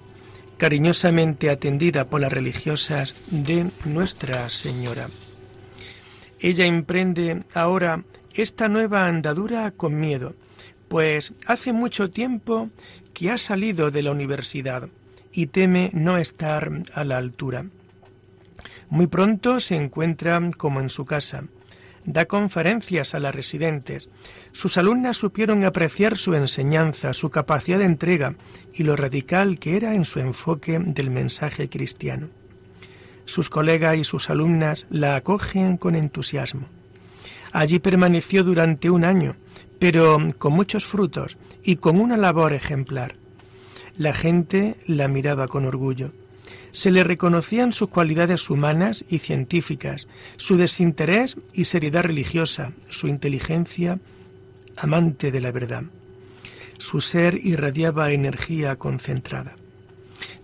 cariñosamente 0.60 1.48
atendida 1.48 2.04
por 2.04 2.20
las 2.20 2.30
religiosas 2.30 3.16
de 3.30 3.70
Nuestra 3.86 4.46
Señora. 4.50 5.08
Ella 6.38 6.66
emprende 6.66 7.44
ahora 7.54 8.04
esta 8.34 8.68
nueva 8.68 9.06
andadura 9.06 9.70
con 9.70 9.98
miedo, 9.98 10.34
pues 10.90 11.34
hace 11.46 11.72
mucho 11.72 12.10
tiempo 12.10 12.68
que 13.14 13.30
ha 13.30 13.38
salido 13.38 13.92
de 13.92 14.02
la 14.02 14.10
universidad 14.10 14.88
y 15.32 15.46
teme 15.46 15.90
no 15.94 16.18
estar 16.18 16.82
a 16.92 17.04
la 17.04 17.16
altura. 17.16 17.66
Muy 18.88 19.06
pronto 19.06 19.60
se 19.60 19.76
encuentra 19.76 20.40
como 20.56 20.80
en 20.80 20.88
su 20.88 21.04
casa, 21.04 21.44
da 22.04 22.24
conferencias 22.24 23.14
a 23.14 23.20
las 23.20 23.32
residentes. 23.32 24.10
Sus 24.50 24.78
alumnas 24.78 25.16
supieron 25.16 25.64
apreciar 25.64 26.16
su 26.16 26.34
enseñanza, 26.34 27.12
su 27.14 27.30
capacidad 27.30 27.78
de 27.78 27.84
entrega 27.84 28.34
y 28.74 28.82
lo 28.82 28.96
radical 28.96 29.60
que 29.60 29.76
era 29.76 29.94
en 29.94 30.04
su 30.04 30.18
enfoque 30.18 30.80
del 30.80 31.10
mensaje 31.10 31.68
cristiano. 31.68 32.30
Sus 33.26 33.48
colegas 33.48 33.96
y 33.96 34.02
sus 34.02 34.28
alumnas 34.28 34.88
la 34.90 35.14
acogen 35.14 35.76
con 35.76 35.94
entusiasmo. 35.94 36.66
Allí 37.52 37.78
permaneció 37.78 38.42
durante 38.42 38.90
un 38.90 39.04
año, 39.04 39.36
pero 39.80 40.18
con 40.38 40.52
muchos 40.52 40.86
frutos 40.86 41.36
y 41.64 41.76
con 41.76 42.00
una 42.00 42.16
labor 42.16 42.52
ejemplar. 42.52 43.16
La 43.96 44.14
gente 44.14 44.76
la 44.86 45.08
miraba 45.08 45.48
con 45.48 45.66
orgullo 45.66 46.12
se 46.72 46.90
le 46.90 47.04
reconocían 47.04 47.72
sus 47.72 47.88
cualidades 47.88 48.48
humanas 48.50 49.04
y 49.08 49.18
científicas, 49.18 50.06
su 50.36 50.56
desinterés 50.56 51.36
y 51.52 51.64
seriedad 51.64 52.04
religiosa, 52.04 52.72
su 52.88 53.08
inteligencia 53.08 53.98
amante 54.76 55.30
de 55.30 55.40
la 55.40 55.50
verdad. 55.50 55.84
Su 56.78 57.00
ser 57.00 57.34
irradiaba 57.44 58.12
energía 58.12 58.76
concentrada. 58.76 59.56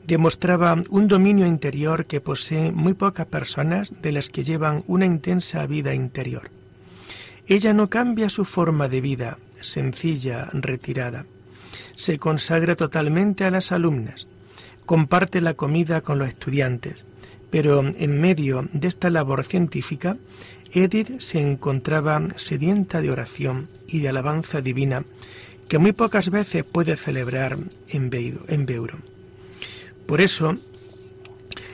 Demostraba 0.06 0.76
un 0.90 1.08
dominio 1.08 1.46
interior 1.46 2.06
que 2.06 2.20
posee 2.20 2.70
muy 2.70 2.94
pocas 2.94 3.26
personas 3.26 3.94
de 4.02 4.12
las 4.12 4.28
que 4.28 4.44
llevan 4.44 4.84
una 4.86 5.06
intensa 5.06 5.66
vida 5.66 5.94
interior. 5.94 6.50
Ella 7.48 7.72
no 7.72 7.88
cambia 7.88 8.28
su 8.28 8.44
forma 8.44 8.88
de 8.88 9.00
vida, 9.00 9.38
sencilla, 9.60 10.48
retirada. 10.52 11.26
Se 11.94 12.18
consagra 12.18 12.76
totalmente 12.76 13.44
a 13.44 13.50
las 13.50 13.72
alumnas, 13.72 14.26
comparte 14.84 15.40
la 15.40 15.54
comida 15.54 16.00
con 16.00 16.18
los 16.18 16.28
estudiantes, 16.28 17.04
pero 17.50 17.84
en 17.94 18.20
medio 18.20 18.68
de 18.72 18.88
esta 18.88 19.10
labor 19.10 19.44
científica, 19.44 20.16
Edith 20.72 21.20
se 21.20 21.40
encontraba 21.40 22.20
sedienta 22.36 23.00
de 23.00 23.10
oración 23.10 23.68
y 23.86 24.00
de 24.00 24.08
alabanza 24.08 24.60
divina 24.60 25.04
que 25.68 25.78
muy 25.78 25.92
pocas 25.92 26.30
veces 26.30 26.64
puede 26.64 26.96
celebrar 26.96 27.58
en, 27.88 28.10
Beuro. 28.10 28.98
Por 30.06 30.20
eso, 30.20 30.56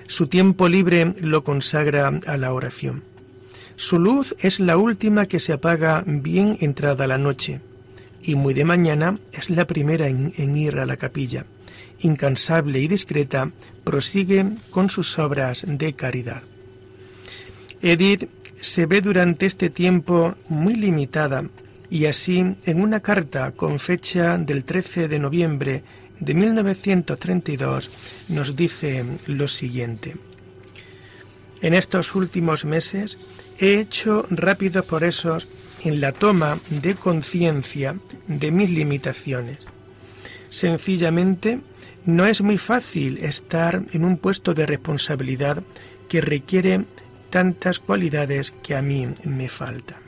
su 0.06 0.26
tiempo 0.28 0.68
libre 0.68 1.14
lo 1.20 1.44
consagra 1.44 2.12
a 2.26 2.36
la 2.36 2.52
oración. 2.52 3.02
Su 3.76 3.98
luz 3.98 4.34
es 4.38 4.60
la 4.60 4.76
última 4.76 5.26
que 5.26 5.38
se 5.38 5.52
apaga 5.52 6.04
bien 6.06 6.58
entrada 6.60 7.06
la 7.06 7.18
noche, 7.18 7.60
y 8.22 8.34
muy 8.34 8.54
de 8.54 8.64
mañana 8.64 9.18
es 9.32 9.50
la 9.50 9.66
primera 9.66 10.08
en 10.08 10.56
ir 10.56 10.78
a 10.78 10.86
la 10.86 10.96
capilla 10.96 11.44
incansable 12.04 12.80
y 12.80 12.88
discreta, 12.88 13.50
prosigue 13.84 14.46
con 14.70 14.90
sus 14.90 15.18
obras 15.18 15.64
de 15.66 15.92
caridad. 15.94 16.42
Edith 17.80 18.28
se 18.60 18.86
ve 18.86 19.00
durante 19.00 19.46
este 19.46 19.70
tiempo 19.70 20.34
muy 20.48 20.74
limitada 20.74 21.44
y 21.90 22.06
así 22.06 22.38
en 22.64 22.80
una 22.80 23.00
carta 23.00 23.52
con 23.52 23.78
fecha 23.78 24.38
del 24.38 24.64
13 24.64 25.08
de 25.08 25.18
noviembre 25.18 25.82
de 26.20 26.34
1932 26.34 27.90
nos 28.28 28.54
dice 28.54 29.04
lo 29.26 29.48
siguiente. 29.48 30.16
En 31.60 31.74
estos 31.74 32.14
últimos 32.14 32.64
meses 32.64 33.18
he 33.62 33.78
hecho 33.78 34.26
rápidos 34.28 34.84
progresos 34.84 35.46
en 35.84 36.00
la 36.00 36.10
toma 36.10 36.58
de 36.68 36.96
conciencia 36.96 37.94
de 38.26 38.50
mis 38.50 38.68
limitaciones. 38.68 39.68
Sencillamente 40.50 41.60
no 42.04 42.26
es 42.26 42.42
muy 42.42 42.58
fácil 42.58 43.18
estar 43.18 43.84
en 43.92 44.04
un 44.04 44.16
puesto 44.18 44.52
de 44.52 44.66
responsabilidad 44.66 45.62
que 46.08 46.20
requiere 46.20 46.84
tantas 47.30 47.78
cualidades 47.78 48.52
que 48.64 48.74
a 48.74 48.82
mí 48.82 49.06
me 49.22 49.48
faltan. 49.48 49.98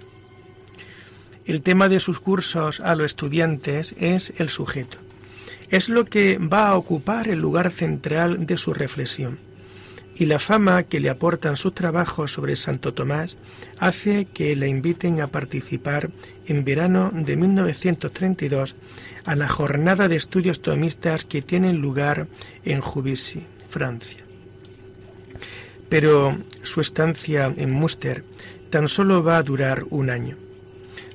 El 1.46 1.62
tema 1.62 1.88
de 1.88 2.00
sus 2.00 2.18
cursos 2.18 2.80
a 2.80 2.96
los 2.96 3.06
estudiantes 3.06 3.94
es 4.00 4.32
el 4.38 4.48
sujeto. 4.48 4.98
Es 5.70 5.88
lo 5.88 6.04
que 6.06 6.38
va 6.38 6.66
a 6.66 6.76
ocupar 6.76 7.28
el 7.28 7.38
lugar 7.38 7.70
central 7.70 8.46
de 8.46 8.58
su 8.58 8.74
reflexión. 8.74 9.38
Y 10.16 10.26
la 10.26 10.38
fama 10.38 10.84
que 10.84 11.00
le 11.00 11.10
aportan 11.10 11.56
sus 11.56 11.74
trabajos 11.74 12.32
sobre 12.32 12.54
Santo 12.54 12.94
Tomás 12.94 13.36
hace 13.78 14.26
que 14.26 14.54
le 14.54 14.68
inviten 14.68 15.20
a 15.20 15.26
participar 15.26 16.10
en 16.46 16.64
verano 16.64 17.10
de 17.12 17.36
1932 17.36 18.76
a 19.24 19.34
la 19.34 19.48
jornada 19.48 20.06
de 20.06 20.16
estudios 20.16 20.62
tomistas 20.62 21.24
que 21.24 21.42
tienen 21.42 21.80
lugar 21.80 22.28
en 22.64 22.80
Juvisy, 22.80 23.42
Francia. 23.68 24.20
Pero 25.88 26.36
su 26.62 26.80
estancia 26.80 27.52
en 27.56 27.72
Münster 27.72 28.24
tan 28.70 28.88
solo 28.88 29.22
va 29.22 29.38
a 29.38 29.42
durar 29.42 29.84
un 29.90 30.10
año. 30.10 30.36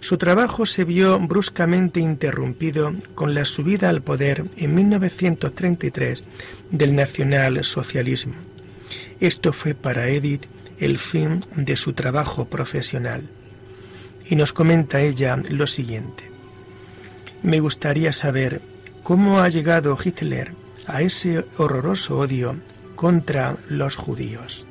Su 0.02 0.18
trabajo 0.18 0.66
se 0.66 0.86
vio 0.86 1.20
bruscamente 1.20 2.00
interrumpido 2.00 2.94
con 3.16 3.34
la 3.34 3.44
subida 3.44 3.90
al 3.90 4.02
poder 4.02 4.46
en 4.56 4.76
1933 4.76 6.24
del 6.72 6.96
nacionalsocialismo. 6.96 8.49
Esto 9.20 9.52
fue 9.54 9.74
para 9.74 10.08
Edith 10.08 10.46
el 10.80 10.98
fin 10.98 11.44
de 11.56 11.76
su 11.76 11.94
trabajo 11.94 12.46
profesional. 12.46 13.24
Y 14.26 14.36
nos 14.36 14.54
comenta 14.54 15.02
ella 15.02 15.38
lo 15.50 15.68
siguiente. 15.68 16.24
Me 17.44 17.60
gustaría 17.60 18.12
saber 18.12 18.62
cómo 19.04 19.40
ha 19.40 19.50
llegado 19.50 19.98
Hitler 20.02 20.54
a 20.88 21.02
ese 21.02 21.46
horroroso 21.58 22.18
odio 22.18 22.56
contra 22.96 23.58
los 23.70 23.96
judíos. 23.96 24.66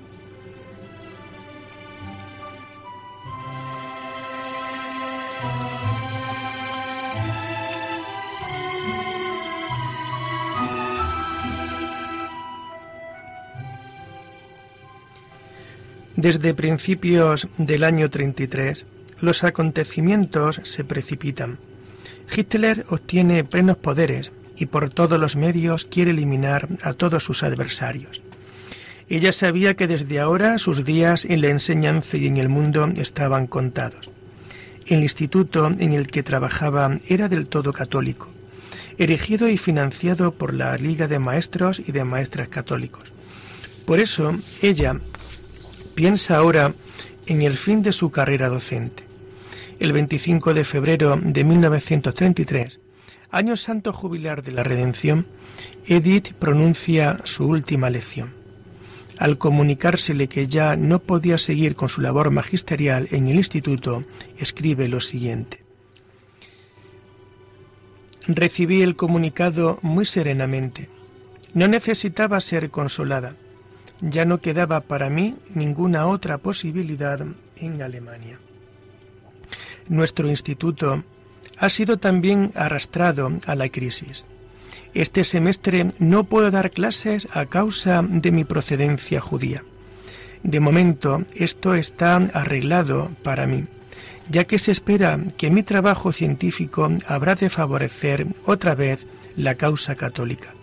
Desde 16.18 16.52
principios 16.52 17.46
del 17.58 17.84
año 17.84 18.10
33, 18.10 18.84
los 19.20 19.44
acontecimientos 19.44 20.60
se 20.64 20.82
precipitan 20.82 21.58
Hitler 22.36 22.84
obtiene 22.90 23.44
plenos 23.44 23.76
poderes 23.76 24.32
y 24.56 24.66
por 24.66 24.90
todos 24.90 25.20
los 25.20 25.36
medios 25.36 25.84
quiere 25.84 26.10
eliminar 26.10 26.66
a 26.82 26.92
todos 26.92 27.22
sus 27.22 27.44
adversarios. 27.44 28.20
Ella 29.08 29.32
sabía 29.32 29.74
que 29.74 29.86
desde 29.86 30.18
ahora 30.18 30.58
sus 30.58 30.84
días 30.84 31.24
en 31.24 31.40
la 31.40 31.50
enseñanza 31.50 32.16
y 32.16 32.26
en 32.26 32.36
el 32.36 32.48
mundo 32.48 32.90
estaban 32.96 33.46
contados. 33.46 34.10
El 34.86 35.02
instituto 35.02 35.68
en 35.68 35.92
el 35.92 36.08
que 36.08 36.24
trabajaba 36.24 36.96
era 37.06 37.28
del 37.28 37.46
todo 37.46 37.72
católico. 37.72 38.26
erigido 38.98 39.48
y 39.48 39.56
financiado 39.56 40.32
por 40.32 40.52
la 40.52 40.76
Liga 40.76 41.06
de 41.06 41.20
Maestros 41.20 41.78
y 41.78 41.92
de 41.92 42.02
Maestras 42.02 42.48
Católicos. 42.48 43.12
Por 43.86 44.00
eso, 44.00 44.34
ella 44.60 44.96
piensa 45.98 46.36
ahora 46.36 46.74
en 47.26 47.42
el 47.42 47.58
fin 47.58 47.82
de 47.82 47.90
su 47.90 48.12
carrera 48.12 48.48
docente. 48.48 49.02
El 49.80 49.92
25 49.92 50.54
de 50.54 50.62
febrero 50.62 51.18
de 51.20 51.42
1933, 51.42 52.78
año 53.32 53.56
santo 53.56 53.92
jubilar 53.92 54.44
de 54.44 54.52
la 54.52 54.62
Redención, 54.62 55.26
Edith 55.88 56.34
pronuncia 56.34 57.18
su 57.24 57.48
última 57.48 57.90
lección. 57.90 58.30
Al 59.18 59.38
comunicársele 59.38 60.28
que 60.28 60.46
ya 60.46 60.76
no 60.76 61.00
podía 61.00 61.36
seguir 61.36 61.74
con 61.74 61.88
su 61.88 62.00
labor 62.00 62.30
magisterial 62.30 63.08
en 63.10 63.26
el 63.26 63.34
instituto, 63.34 64.04
escribe 64.38 64.86
lo 64.86 65.00
siguiente. 65.00 65.64
Recibí 68.28 68.82
el 68.82 68.94
comunicado 68.94 69.80
muy 69.82 70.04
serenamente. 70.04 70.88
No 71.54 71.66
necesitaba 71.66 72.38
ser 72.38 72.70
consolada. 72.70 73.34
Ya 74.00 74.24
no 74.24 74.38
quedaba 74.38 74.80
para 74.80 75.10
mí 75.10 75.36
ninguna 75.54 76.06
otra 76.06 76.38
posibilidad 76.38 77.20
en 77.56 77.82
Alemania. 77.82 78.38
Nuestro 79.88 80.28
instituto 80.28 81.02
ha 81.56 81.68
sido 81.70 81.96
también 81.96 82.52
arrastrado 82.54 83.32
a 83.46 83.54
la 83.54 83.68
crisis. 83.68 84.26
Este 84.94 85.24
semestre 85.24 85.92
no 85.98 86.24
puedo 86.24 86.50
dar 86.50 86.70
clases 86.70 87.28
a 87.32 87.46
causa 87.46 88.02
de 88.02 88.30
mi 88.30 88.44
procedencia 88.44 89.20
judía. 89.20 89.64
De 90.42 90.60
momento 90.60 91.24
esto 91.34 91.74
está 91.74 92.16
arreglado 92.16 93.10
para 93.22 93.46
mí 93.46 93.66
ya 94.30 94.44
que 94.44 94.58
se 94.58 94.72
espera 94.72 95.18
que 95.36 95.50
mi 95.50 95.62
trabajo 95.62 96.12
científico 96.12 96.88
habrá 97.06 97.34
de 97.34 97.48
favorecer 97.48 98.26
otra 98.44 98.74
vez 98.74 99.06
la 99.36 99.54
causa 99.54 99.94
católica. 99.94 100.57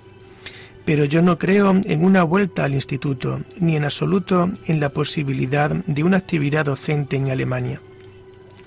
Pero 0.86 1.06
yo 1.06 1.22
no 1.22 1.38
creo 1.38 1.74
en 1.84 2.06
una 2.06 2.24
vuelta 2.24 2.64
al 2.64 2.76
instituto, 2.76 3.42
ni 3.60 3.76
en 3.76 3.84
absoluto 3.84 4.52
en 4.66 4.80
la 4.80 4.90
posibilidad 4.90 5.72
de 5.72 6.04
una 6.04 6.18
actividad 6.18 6.66
docente 6.66 7.16
en 7.16 7.32
Alemania. 7.32 7.82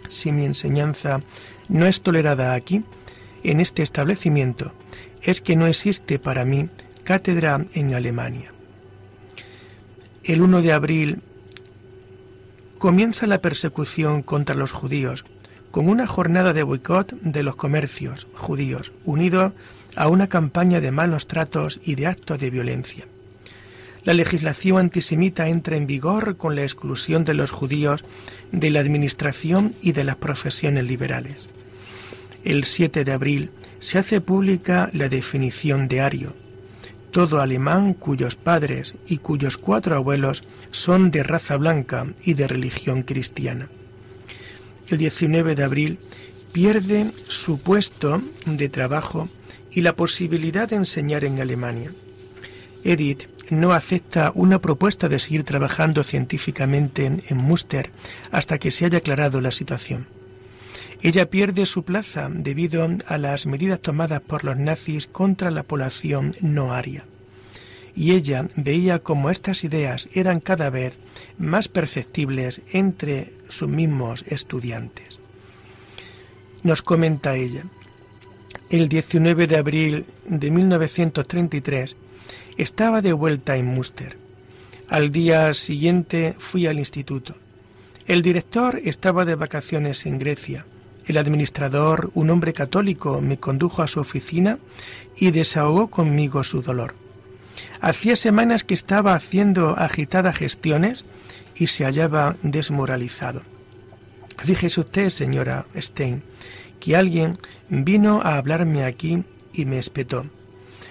Si 0.08 0.32
mi 0.32 0.44
enseñanza 0.44 1.20
no 1.68 1.86
es 1.86 2.00
tolerada 2.00 2.54
aquí, 2.54 2.82
en 3.44 3.60
este 3.60 3.82
establecimiento, 3.82 4.72
es 5.22 5.40
que 5.40 5.56
no 5.56 5.66
existe 5.66 6.18
para 6.18 6.44
mí 6.44 6.68
cátedra 7.04 7.64
en 7.74 7.94
Alemania. 7.94 8.52
El 10.24 10.42
1 10.42 10.60
de 10.62 10.72
abril 10.72 11.22
comienza 12.78 13.26
la 13.26 13.38
persecución 13.38 14.22
contra 14.22 14.54
los 14.54 14.72
judíos 14.72 15.24
con 15.70 15.88
una 15.88 16.06
jornada 16.06 16.52
de 16.52 16.62
boicot 16.62 17.12
de 17.20 17.42
los 17.42 17.56
comercios 17.56 18.26
judíos, 18.34 18.92
unido 19.04 19.52
a 19.98 20.06
una 20.06 20.28
campaña 20.28 20.80
de 20.80 20.92
malos 20.92 21.26
tratos 21.26 21.80
y 21.84 21.96
de 21.96 22.06
actos 22.06 22.40
de 22.40 22.50
violencia. 22.50 23.04
La 24.04 24.14
legislación 24.14 24.78
antisemita 24.78 25.48
entra 25.48 25.76
en 25.76 25.88
vigor 25.88 26.36
con 26.36 26.54
la 26.54 26.62
exclusión 26.62 27.24
de 27.24 27.34
los 27.34 27.50
judíos 27.50 28.04
de 28.52 28.70
la 28.70 28.78
administración 28.78 29.72
y 29.82 29.90
de 29.92 30.04
las 30.04 30.14
profesiones 30.14 30.84
liberales. 30.84 31.48
El 32.44 32.62
7 32.62 33.04
de 33.04 33.12
abril 33.12 33.50
se 33.80 33.98
hace 33.98 34.20
pública 34.20 34.88
la 34.92 35.08
definición 35.08 35.88
de 35.88 36.00
Ario, 36.00 36.32
todo 37.10 37.40
alemán 37.40 37.92
cuyos 37.92 38.36
padres 38.36 38.94
y 39.08 39.18
cuyos 39.18 39.58
cuatro 39.58 39.96
abuelos 39.96 40.44
son 40.70 41.10
de 41.10 41.24
raza 41.24 41.56
blanca 41.56 42.06
y 42.22 42.34
de 42.34 42.46
religión 42.46 43.02
cristiana. 43.02 43.68
El 44.88 44.98
19 44.98 45.56
de 45.56 45.64
abril 45.64 45.98
pierde 46.52 47.10
su 47.26 47.58
puesto 47.58 48.22
de 48.46 48.68
trabajo 48.68 49.28
y 49.70 49.80
la 49.82 49.94
posibilidad 49.94 50.68
de 50.68 50.76
enseñar 50.76 51.24
en 51.24 51.40
Alemania. 51.40 51.92
Edith 52.84 53.28
no 53.50 53.72
acepta 53.72 54.32
una 54.34 54.60
propuesta 54.60 55.08
de 55.08 55.18
seguir 55.18 55.44
trabajando 55.44 56.04
científicamente 56.04 57.04
en 57.28 57.36
Münster 57.36 57.90
hasta 58.30 58.58
que 58.58 58.70
se 58.70 58.84
haya 58.84 58.98
aclarado 58.98 59.40
la 59.40 59.50
situación. 59.50 60.06
Ella 61.00 61.30
pierde 61.30 61.64
su 61.64 61.84
plaza 61.84 62.28
debido 62.30 62.88
a 63.06 63.18
las 63.18 63.46
medidas 63.46 63.80
tomadas 63.80 64.20
por 64.20 64.44
los 64.44 64.56
nazis 64.56 65.06
contra 65.06 65.50
la 65.50 65.62
población 65.62 66.34
no 66.40 66.72
aria. 66.72 67.04
Y 67.94 68.12
ella 68.12 68.46
veía 68.56 69.00
como 69.00 69.30
estas 69.30 69.64
ideas 69.64 70.08
eran 70.12 70.40
cada 70.40 70.70
vez 70.70 70.98
más 71.38 71.68
perceptibles 71.68 72.62
entre 72.72 73.32
sus 73.48 73.68
mismos 73.68 74.24
estudiantes. 74.28 75.20
Nos 76.62 76.82
comenta 76.82 77.36
ella, 77.36 77.64
el 78.70 78.88
19 78.88 79.46
de 79.46 79.56
abril 79.56 80.06
de 80.26 80.50
1933 80.50 81.96
estaba 82.56 83.00
de 83.00 83.12
vuelta 83.12 83.56
en 83.56 83.66
Münster. 83.66 84.16
Al 84.88 85.12
día 85.12 85.52
siguiente 85.54 86.34
fui 86.38 86.66
al 86.66 86.78
instituto. 86.78 87.34
El 88.06 88.22
director 88.22 88.80
estaba 88.84 89.24
de 89.24 89.34
vacaciones 89.34 90.06
en 90.06 90.18
Grecia 90.18 90.64
el 91.08 91.16
administrador, 91.16 92.10
un 92.14 92.30
hombre 92.30 92.52
católico, 92.52 93.20
me 93.20 93.38
condujo 93.38 93.82
a 93.82 93.86
su 93.86 93.98
oficina 93.98 94.58
y 95.16 95.30
desahogó 95.30 95.88
conmigo 95.88 96.44
su 96.44 96.60
dolor. 96.60 96.94
Hacía 97.80 98.14
semanas 98.14 98.62
que 98.62 98.74
estaba 98.74 99.14
haciendo 99.14 99.70
agitadas 99.70 100.36
gestiones 100.36 101.06
y 101.56 101.68
se 101.68 101.84
hallaba 101.84 102.36
desmoralizado. 102.42 103.42
Fíjese 104.36 104.80
usted, 104.80 105.08
señora 105.08 105.64
Stein, 105.76 106.22
que 106.80 106.96
alguien 106.96 107.38
vino 107.68 108.20
a 108.22 108.36
hablarme 108.36 108.84
aquí 108.84 109.24
y 109.52 109.64
me 109.64 109.78
espetó. 109.78 110.26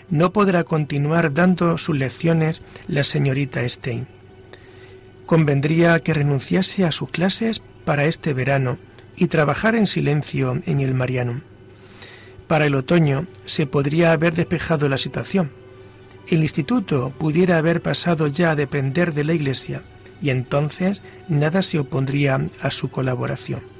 No 0.09 0.31
podrá 0.31 0.63
continuar 0.63 1.33
dando 1.33 1.77
sus 1.77 1.97
lecciones 1.97 2.61
la 2.87 3.03
señorita 3.03 3.67
Stein. 3.67 4.07
Convendría 5.25 5.99
que 5.99 6.13
renunciase 6.13 6.85
a 6.85 6.91
sus 6.91 7.09
clases 7.09 7.61
para 7.83 8.05
este 8.05 8.33
verano 8.33 8.77
y 9.17 9.27
trabajar 9.27 9.75
en 9.75 9.85
silencio 9.85 10.61
en 10.65 10.79
el 10.79 10.93
Mariano. 10.93 11.41
Para 12.47 12.65
el 12.65 12.75
otoño 12.75 13.27
se 13.45 13.65
podría 13.65 14.13
haber 14.13 14.33
despejado 14.33 14.87
la 14.87 14.97
situación. 14.97 15.51
El 16.29 16.41
instituto 16.41 17.11
pudiera 17.17 17.57
haber 17.57 17.81
pasado 17.81 18.27
ya 18.27 18.51
a 18.51 18.55
depender 18.55 19.13
de 19.13 19.25
la 19.25 19.33
Iglesia 19.33 19.81
y 20.21 20.29
entonces 20.29 21.01
nada 21.27 21.61
se 21.61 21.79
opondría 21.79 22.49
a 22.61 22.71
su 22.71 22.89
colaboración. 22.89 23.76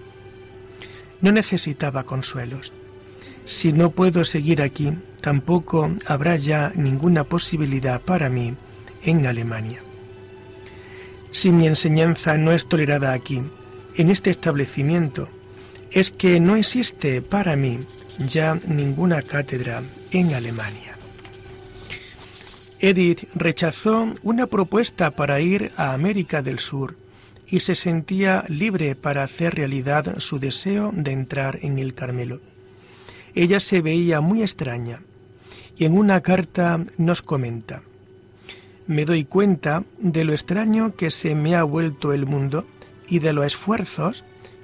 No 1.21 1.32
necesitaba 1.32 2.03
consuelos. 2.03 2.73
Si 3.45 3.73
no 3.73 3.91
puedo 3.91 4.23
seguir 4.23 4.62
aquí, 4.62 4.93
tampoco 5.21 5.91
habrá 6.06 6.36
ya 6.36 6.71
ninguna 6.75 7.23
posibilidad 7.23 8.01
para 8.01 8.30
mí 8.30 8.56
en 9.03 9.25
Alemania. 9.25 9.82
Si 11.32 11.51
mi 11.51 11.67
enseñanza 11.67 12.38
no 12.38 12.51
es 12.51 12.67
tolerada 12.67 13.13
aquí, 13.13 13.41
en 13.95 14.10
este 14.12 14.30
establecimiento 14.30 15.27
es 15.91 16.12
que 16.12 16.39
no 16.39 16.56
existe 16.56 17.21
para 17.21 17.56
mí 17.56 17.80
ya 18.19 18.60
ninguna 18.67 19.21
cátedra 19.21 19.84
en 20.12 20.34
Alemania. 20.34 20.97
Edith 22.80 23.23
rechazó 23.34 24.13
una 24.21 24.45
propuesta 24.45 25.12
para 25.12 25.39
ir 25.39 25.71
a 25.77 25.93
América 25.93 26.41
del 26.41 26.60
Sur 26.60 26.95
y 27.47 27.62
se 27.62 27.75
sentía 27.75 28.43
libre 28.47 28.95
para 28.95 29.23
hacer 29.23 29.55
realidad 29.55 30.19
su 30.19 30.39
deseo 30.39 30.91
de 30.93 31.12
entrar 31.12 31.60
en 31.62 31.79
el 31.79 31.93
Carmelo. 31.93 32.39
Ella 33.36 33.60
se 33.60 33.81
veía 33.81 34.19
muy 34.21 34.41
extraña 34.41 35.01
y 35.77 35.86
en 35.86 35.97
una 35.97 36.21
carta 36.21 36.83
nos 36.97 37.21
comenta, 37.21 37.81
me 38.88 39.03
doy 39.03 39.25
cuenta 39.25 39.83
de 39.99 40.23
lo 40.23 40.31
extraño 40.31 40.95
que 40.95 41.12
se 41.12 41.36
me 41.36 41.55
ha 41.55 41.63
vuelto 41.63 42.13
el 42.13 42.25
mundo 42.25 42.65
y 43.07 43.19
de 43.19 43.33
los 43.33 43.45
esfuerzos 43.45 44.23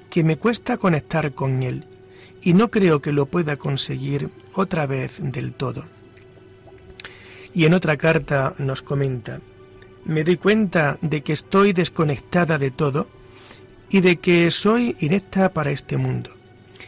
que 0.09 0.23
me 0.23 0.37
cuesta 0.37 0.77
conectar 0.77 1.33
con 1.33 1.61
él 1.61 1.85
y 2.41 2.53
no 2.53 2.71
creo 2.71 3.01
que 3.01 3.11
lo 3.11 3.25
pueda 3.25 3.57
conseguir 3.57 4.29
otra 4.53 4.85
vez 4.85 5.19
del 5.21 5.53
todo. 5.53 5.83
Y 7.53 7.65
en 7.65 7.73
otra 7.73 7.97
carta 7.97 8.53
nos 8.57 8.81
comenta, 8.81 9.39
me 10.05 10.23
doy 10.23 10.37
cuenta 10.37 10.97
de 11.01 11.21
que 11.21 11.33
estoy 11.33 11.73
desconectada 11.73 12.57
de 12.57 12.71
todo 12.71 13.07
y 13.89 14.01
de 14.01 14.17
que 14.17 14.49
soy 14.51 14.95
inepta 14.99 15.49
para 15.53 15.71
este 15.71 15.97
mundo. 15.97 16.31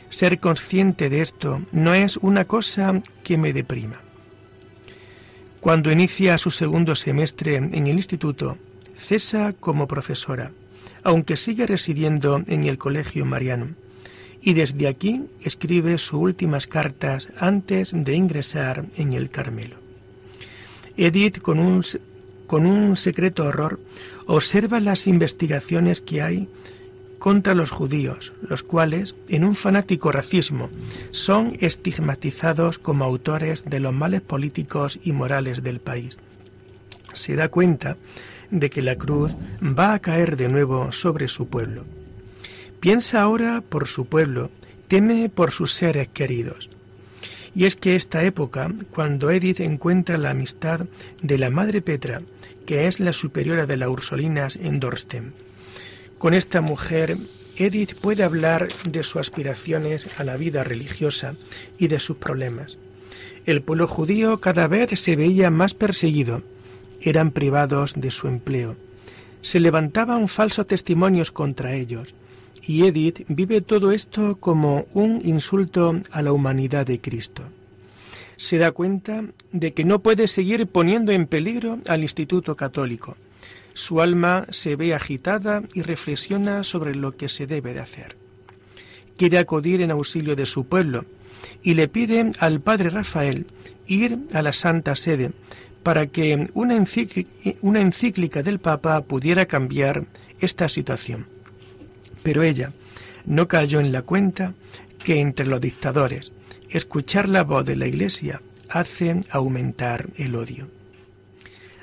Ser 0.09 0.39
consciente 0.39 1.09
de 1.09 1.21
esto 1.21 1.61
no 1.71 1.93
es 1.93 2.17
una 2.17 2.45
cosa 2.45 3.01
que 3.23 3.37
me 3.37 3.53
deprima. 3.53 4.01
Cuando 5.59 5.91
inicia 5.91 6.37
su 6.37 6.51
segundo 6.51 6.95
semestre 6.95 7.55
en 7.55 7.87
el 7.87 7.95
instituto, 7.95 8.57
cesa 8.97 9.53
como 9.53 9.87
profesora 9.87 10.51
aunque 11.05 11.37
sigue 11.37 11.67
residiendo 11.67 12.43
en 12.47 12.63
el 12.65 12.79
Colegio 12.79 13.25
Mariano, 13.25 13.67
y 14.41 14.53
desde 14.53 14.87
aquí 14.87 15.21
escribe 15.39 15.99
sus 15.99 16.19
últimas 16.19 16.65
cartas 16.65 17.29
antes 17.37 17.91
de 17.95 18.15
ingresar 18.15 18.85
en 18.97 19.13
el 19.13 19.29
Carmelo. 19.29 19.77
Edith, 20.97 21.39
con 21.39 21.59
un, 21.59 21.83
con 22.47 22.65
un 22.65 22.95
secreto 22.95 23.45
horror, 23.45 23.79
observa 24.25 24.79
las 24.79 25.07
investigaciones 25.07 26.01
que 26.01 26.21
hay 26.21 26.47
contra 27.19 27.55
los 27.55 27.71
judíos, 27.71 28.33
los 28.47 28.61
cuales, 28.61 29.15
en 29.29 29.43
un 29.45 29.55
fanático 29.55 30.11
racismo, 30.11 30.69
son 31.11 31.57
estigmatizados 31.59 32.77
como 32.77 33.03
autores 33.03 33.65
de 33.65 33.79
los 33.79 33.93
males 33.93 34.21
políticos 34.21 34.99
y 35.03 35.11
morales 35.11 35.63
del 35.63 35.79
país. 35.79 36.17
Se 37.13 37.35
da 37.35 37.47
cuenta 37.47 37.97
de 38.51 38.69
que 38.69 38.81
la 38.81 38.95
cruz 38.95 39.35
va 39.61 39.93
a 39.93 39.99
caer 39.99 40.37
de 40.37 40.49
nuevo 40.49 40.91
sobre 40.91 41.27
su 41.27 41.47
pueblo. 41.47 41.83
Piensa 42.79 43.21
ahora 43.21 43.63
por 43.67 43.87
su 43.87 44.05
pueblo, 44.05 44.51
teme 44.87 45.29
por 45.29 45.51
sus 45.51 45.71
seres 45.73 46.07
queridos. 46.09 46.69
Y 47.55 47.65
es 47.65 47.75
que 47.75 47.95
esta 47.95 48.21
época, 48.23 48.71
cuando 48.91 49.31
Edith 49.31 49.61
encuentra 49.61 50.17
la 50.17 50.31
amistad 50.31 50.81
de 51.21 51.37
la 51.37 51.49
Madre 51.49 51.81
Petra, 51.81 52.21
que 52.65 52.87
es 52.87 52.99
la 52.99 53.13
superiora 53.13 53.65
de 53.65 53.77
las 53.77 53.89
Ursolinas 53.89 54.55
en 54.55 54.79
Dorsten, 54.79 55.33
con 56.17 56.33
esta 56.33 56.61
mujer, 56.61 57.17
Edith 57.57 57.95
puede 57.95 58.23
hablar 58.23 58.69
de 58.85 59.03
sus 59.03 59.17
aspiraciones 59.17 60.09
a 60.17 60.23
la 60.23 60.37
vida 60.37 60.63
religiosa 60.63 61.35
y 61.77 61.87
de 61.87 61.99
sus 61.99 62.17
problemas. 62.17 62.77
El 63.45 63.61
pueblo 63.61 63.87
judío 63.87 64.39
cada 64.39 64.67
vez 64.67 64.99
se 64.99 65.15
veía 65.15 65.49
más 65.49 65.73
perseguido, 65.73 66.41
eran 67.01 67.31
privados 67.31 67.93
de 67.95 68.11
su 68.11 68.27
empleo, 68.27 68.75
se 69.41 69.59
levantaban 69.59 70.27
falsos 70.27 70.65
testimonios 70.67 71.31
contra 71.31 71.75
ellos, 71.75 72.15
y 72.65 72.85
Edith 72.85 73.25
vive 73.27 73.61
todo 73.61 73.91
esto 73.91 74.37
como 74.37 74.87
un 74.93 75.21
insulto 75.23 76.01
a 76.11 76.21
la 76.23 76.31
humanidad 76.31 76.87
de 76.87 76.99
Cristo. 76.99 77.43
Se 78.37 78.57
da 78.57 78.71
cuenta 78.71 79.23
de 79.51 79.73
que 79.73 79.85
no 79.85 79.99
puede 79.99 80.27
seguir 80.27 80.67
poniendo 80.67 81.11
en 81.11 81.27
peligro 81.27 81.79
al 81.87 82.03
Instituto 82.03 82.55
Católico, 82.55 83.15
su 83.73 84.01
alma 84.01 84.45
se 84.49 84.75
ve 84.75 84.93
agitada 84.93 85.61
y 85.73 85.81
reflexiona 85.81 86.63
sobre 86.63 86.95
lo 86.95 87.17
que 87.17 87.27
se 87.27 87.45
debe 87.45 87.73
de 87.73 87.81
hacer. 87.81 88.15
Quiere 89.17 89.37
acudir 89.37 89.81
en 89.81 89.91
auxilio 89.91 90.35
de 90.35 90.45
su 90.45 90.65
pueblo 90.65 91.05
y 91.61 91.73
le 91.73 91.87
pide 91.87 92.31
al 92.39 92.61
padre 92.61 92.89
Rafael 92.89 93.45
ir 93.87 94.17
a 94.33 94.41
la 94.41 94.53
Santa 94.53 94.95
Sede 94.95 95.31
para 95.83 96.07
que 96.07 96.49
una 96.53 96.75
encíclica, 96.75 98.41
del 98.41 98.59
Papa 98.59 99.01
pudiera 99.01 99.45
cambiar 99.45 100.05
esta 100.39 100.67
situación. 100.67 101.27
Pero 102.23 102.43
ella 102.43 102.71
no 103.25 103.47
cayó 103.47 103.79
en 103.79 103.91
la 103.91 104.01
cuenta 104.01 104.53
que 105.03 105.19
entre 105.19 105.45
los 105.45 105.61
dictadores 105.61 106.31
escuchar 106.77 107.29
la 107.29 107.43
voz 107.43 107.65
de 107.65 107.75
la 107.75 107.87
Iglesia 107.87 108.41
hace 108.69 109.21
aumentar 109.29 110.07
el 110.17 110.35
odio. 110.35 110.67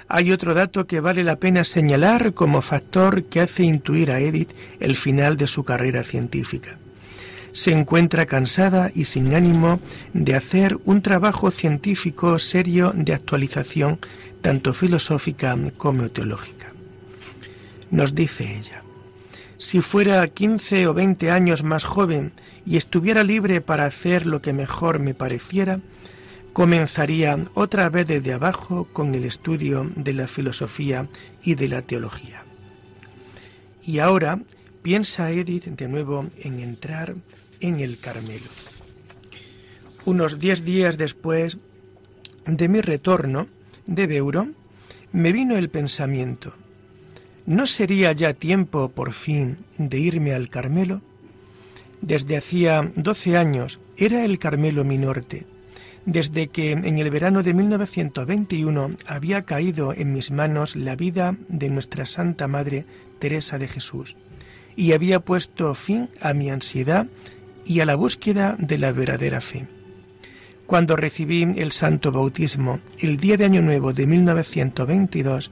Hay 0.09 0.31
otro 0.31 0.53
dato 0.53 0.87
que 0.87 1.01
vale 1.01 1.25
la 1.25 1.37
pena 1.37 1.65
señalar 1.65 2.35
como 2.35 2.61
factor 2.61 3.25
que 3.25 3.41
hace 3.41 3.63
intuir 3.63 4.11
a 4.11 4.21
Edith 4.21 4.51
el 4.79 4.97
final 4.97 5.37
de 5.39 5.47
su 5.47 5.65
carrera 5.65 6.05
científica. 6.05 6.77
Se 7.53 7.73
encuentra 7.73 8.27
cansada 8.27 8.91
y 8.95 9.07
sin 9.07 9.35
ánimo 9.35 9.81
de 10.13 10.35
hacer 10.35 10.79
un 10.85 11.01
trabajo 11.01 11.51
científico 11.51 12.39
serio 12.39 12.93
de 12.95 13.15
actualización 13.15 13.99
tanto 14.43 14.75
filosófica 14.75 15.57
como 15.77 16.11
teológica. 16.11 16.73
Nos 17.91 18.15
dice 18.15 18.57
ella, 18.59 18.83
si 19.63 19.81
fuera 19.81 20.27
15 20.27 20.89
o 20.89 20.93
20 20.93 21.31
años 21.31 21.63
más 21.63 21.85
joven 21.85 22.33
y 22.67 22.77
estuviera 22.77 23.23
libre 23.23 23.61
para 23.61 23.85
hacer 23.85 24.27
lo 24.27 24.43
que 24.43 24.53
mejor 24.53 24.99
me 24.99 25.15
pareciera, 25.15 25.79
comenzaría 26.53 27.39
otra 27.55 27.89
vez 27.89 28.09
desde 28.09 28.33
abajo 28.33 28.89
con 28.93 29.15
el 29.15 29.25
estudio 29.25 29.89
de 29.95 30.15
la 30.15 30.27
filosofía 30.27 31.07
y 31.45 31.55
de 31.55 31.69
la 31.69 31.83
teología. 31.83 32.43
Y 33.85 34.01
ahora 34.01 34.41
piensa 34.83 35.31
Edith 35.31 35.67
de 35.67 35.87
nuevo 35.87 36.27
en 36.41 36.59
entrar 36.59 37.15
en 37.61 37.79
el 37.79 38.01
Carmelo. 38.01 38.51
Unos 40.05 40.41
diez 40.41 40.65
días 40.65 40.99
después 40.99 41.57
de 42.47 42.67
mi 42.67 42.81
retorno 42.81 43.47
de 43.87 44.09
Beuro, 44.09 44.49
me 45.13 45.31
vino 45.31 45.57
el 45.57 45.71
pensamiento, 45.71 46.53
¿no 47.47 47.67
sería 47.67 48.13
ya 48.13 48.35
tiempo 48.35 48.89
por 48.89 49.13
fin 49.13 49.59
de 49.79 49.99
irme 49.99 50.35
al 50.35 50.49
Carmelo? 50.49 51.03
Desde 52.01 52.37
hacía 52.37 52.91
doce 52.97 53.37
años 53.37 53.81
era 53.97 54.25
el 54.25 54.39
Carmelo 54.39 54.85
mi 54.85 54.99
norte, 54.99 55.47
desde 56.05 56.49
que 56.49 56.73
en 56.73 56.99
el 56.99 57.11
verano 57.11 57.43
de 57.43 57.55
1921 57.55 58.91
había 59.07 59.43
caído 59.43 59.93
en 59.93 60.13
mis 60.13 60.31
manos 60.31 60.75
la 60.75 60.97
vida 60.97 61.37
de 61.49 61.69
nuestra 61.69 62.05
Santa 62.07 62.49
Madre 62.49 62.85
Teresa 63.19 63.59
de 63.59 63.69
Jesús 63.69 64.17
y 64.75 64.93
había 64.93 65.21
puesto 65.21 65.75
fin 65.75 66.09
a 66.21 66.33
mi 66.33 66.51
ansiedad 66.51 67.07
y 67.65 67.81
a 67.81 67.87
la 67.87 67.95
búsqueda 67.95 68.57
de 68.59 68.79
la 68.79 68.93
verdadera 68.93 69.41
fe. 69.41 69.67
Cuando 70.67 70.97
recibí 70.97 71.43
el 71.43 71.73
santo 71.73 72.13
bautismo 72.13 72.81
el 72.99 73.19
día 73.19 73.37
de 73.37 73.45
Año 73.45 73.63
Nuevo 73.63 73.93
de 73.93 74.07
1922, 74.07 75.51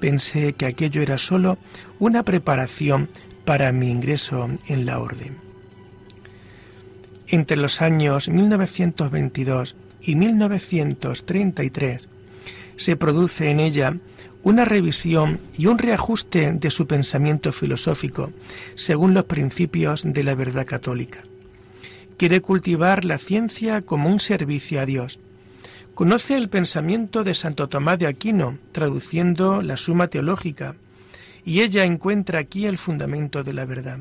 pensé 0.00 0.52
que 0.52 0.66
aquello 0.66 1.02
era 1.02 1.18
sólo 1.18 1.58
una 1.98 2.22
preparación 2.22 3.08
para 3.44 3.72
mi 3.72 3.90
ingreso 3.90 4.48
en 4.66 4.86
la 4.86 4.98
orden. 4.98 5.36
Entre 7.28 7.56
los 7.56 7.80
años 7.80 8.28
1922 8.28 9.76
y 10.00 10.14
1933 10.14 12.08
se 12.76 12.96
produce 12.96 13.50
en 13.50 13.60
ella 13.60 13.96
una 14.42 14.66
revisión 14.66 15.40
y 15.56 15.66
un 15.66 15.78
reajuste 15.78 16.52
de 16.52 16.70
su 16.70 16.86
pensamiento 16.86 17.50
filosófico 17.50 18.30
según 18.74 19.14
los 19.14 19.24
principios 19.24 20.02
de 20.04 20.22
la 20.22 20.34
verdad 20.34 20.66
católica. 20.66 21.24
Quiere 22.18 22.40
cultivar 22.40 23.04
la 23.04 23.18
ciencia 23.18 23.82
como 23.82 24.08
un 24.08 24.20
servicio 24.20 24.80
a 24.80 24.86
Dios. 24.86 25.18
Conoce 25.94 26.36
el 26.36 26.48
pensamiento 26.48 27.22
de 27.22 27.34
Santo 27.34 27.68
Tomás 27.68 28.00
de 28.00 28.08
Aquino, 28.08 28.58
traduciendo 28.72 29.62
la 29.62 29.76
Suma 29.76 30.08
Teológica, 30.08 30.74
y 31.44 31.60
ella 31.60 31.84
encuentra 31.84 32.40
aquí 32.40 32.66
el 32.66 32.78
fundamento 32.78 33.44
de 33.44 33.52
la 33.52 33.64
verdad. 33.64 34.00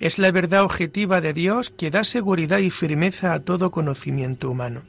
Es 0.00 0.18
la 0.18 0.30
verdad 0.30 0.62
objetiva 0.62 1.22
de 1.22 1.32
Dios 1.32 1.70
que 1.70 1.90
da 1.90 2.04
seguridad 2.04 2.58
y 2.58 2.68
firmeza 2.68 3.32
a 3.32 3.40
todo 3.40 3.70
conocimiento 3.70 4.50
humano. 4.50 4.82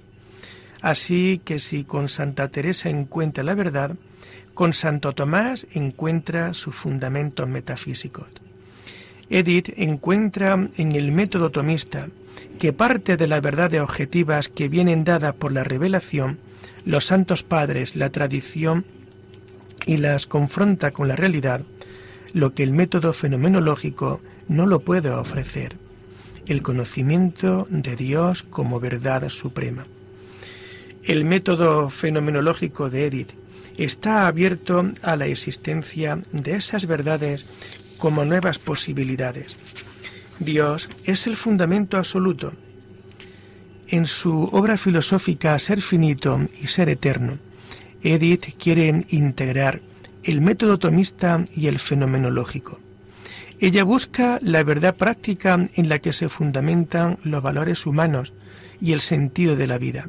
Así 0.81 1.39
que 1.45 1.57
si 1.57 1.85
con 1.85 2.09
Santa 2.09 2.49
Teresa 2.49 2.89
encuentra 2.89 3.41
la 3.45 3.53
verdad, 3.53 3.95
con 4.53 4.73
Santo 4.73 5.13
Tomás 5.13 5.67
encuentra 5.71 6.53
sus 6.53 6.75
fundamentos 6.75 7.47
metafísicos. 7.47 8.27
Edith 9.29 9.69
encuentra 9.77 10.67
en 10.75 10.91
el 10.97 11.13
método 11.13 11.49
tomista 11.49 12.09
que 12.59 12.73
parte 12.73 13.17
de 13.17 13.27
las 13.27 13.41
verdades 13.41 13.81
objetivas 13.81 14.49
que 14.49 14.67
vienen 14.67 15.03
dadas 15.03 15.35
por 15.35 15.51
la 15.51 15.63
revelación, 15.63 16.37
los 16.85 17.05
santos 17.05 17.43
padres, 17.43 17.95
la 17.95 18.09
tradición 18.09 18.85
y 19.85 19.97
las 19.97 20.27
confronta 20.27 20.91
con 20.91 21.07
la 21.07 21.15
realidad, 21.15 21.61
lo 22.33 22.53
que 22.53 22.63
el 22.63 22.73
método 22.73 23.13
fenomenológico 23.13 24.21
no 24.47 24.65
lo 24.65 24.79
puede 24.81 25.09
ofrecer, 25.09 25.75
el 26.47 26.61
conocimiento 26.61 27.67
de 27.69 27.95
Dios 27.95 28.43
como 28.43 28.79
verdad 28.79 29.29
suprema. 29.29 29.85
El 31.03 31.25
método 31.25 31.89
fenomenológico 31.89 32.89
de 32.89 33.05
Edith 33.05 33.31
está 33.77 34.27
abierto 34.27 34.91
a 35.01 35.15
la 35.15 35.27
existencia 35.27 36.19
de 36.33 36.55
esas 36.55 36.85
verdades 36.85 37.45
como 37.97 38.25
nuevas 38.25 38.59
posibilidades. 38.59 39.55
Dios 40.39 40.89
es 41.03 41.27
el 41.27 41.35
fundamento 41.35 41.97
absoluto. 41.97 42.53
En 43.87 44.05
su 44.05 44.43
obra 44.51 44.77
filosófica 44.77 45.57
Ser 45.59 45.81
finito 45.81 46.39
y 46.61 46.67
ser 46.67 46.89
eterno, 46.89 47.37
Edith 48.03 48.55
quiere 48.57 49.05
integrar 49.09 49.81
el 50.23 50.41
método 50.41 50.79
tomista 50.79 51.43
y 51.55 51.67
el 51.67 51.79
fenomenológico. 51.79 52.79
Ella 53.59 53.83
busca 53.83 54.39
la 54.41 54.63
verdad 54.63 54.95
práctica 54.95 55.69
en 55.73 55.89
la 55.89 55.99
que 55.99 56.13
se 56.13 56.29
fundamentan 56.29 57.17
los 57.23 57.43
valores 57.43 57.85
humanos 57.85 58.31
y 58.79 58.93
el 58.93 59.01
sentido 59.01 59.55
de 59.57 59.67
la 59.67 59.77
vida 59.77 60.07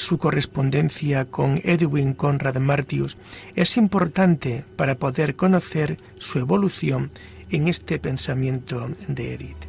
su 0.00 0.16
correspondencia 0.16 1.26
con 1.26 1.60
Edwin 1.62 2.14
Conrad 2.14 2.56
Martius 2.56 3.18
es 3.54 3.76
importante 3.76 4.64
para 4.76 4.94
poder 4.94 5.36
conocer 5.36 5.98
su 6.18 6.38
evolución 6.38 7.10
en 7.50 7.68
este 7.68 7.98
pensamiento 7.98 8.88
de 9.08 9.34
Edith. 9.34 9.64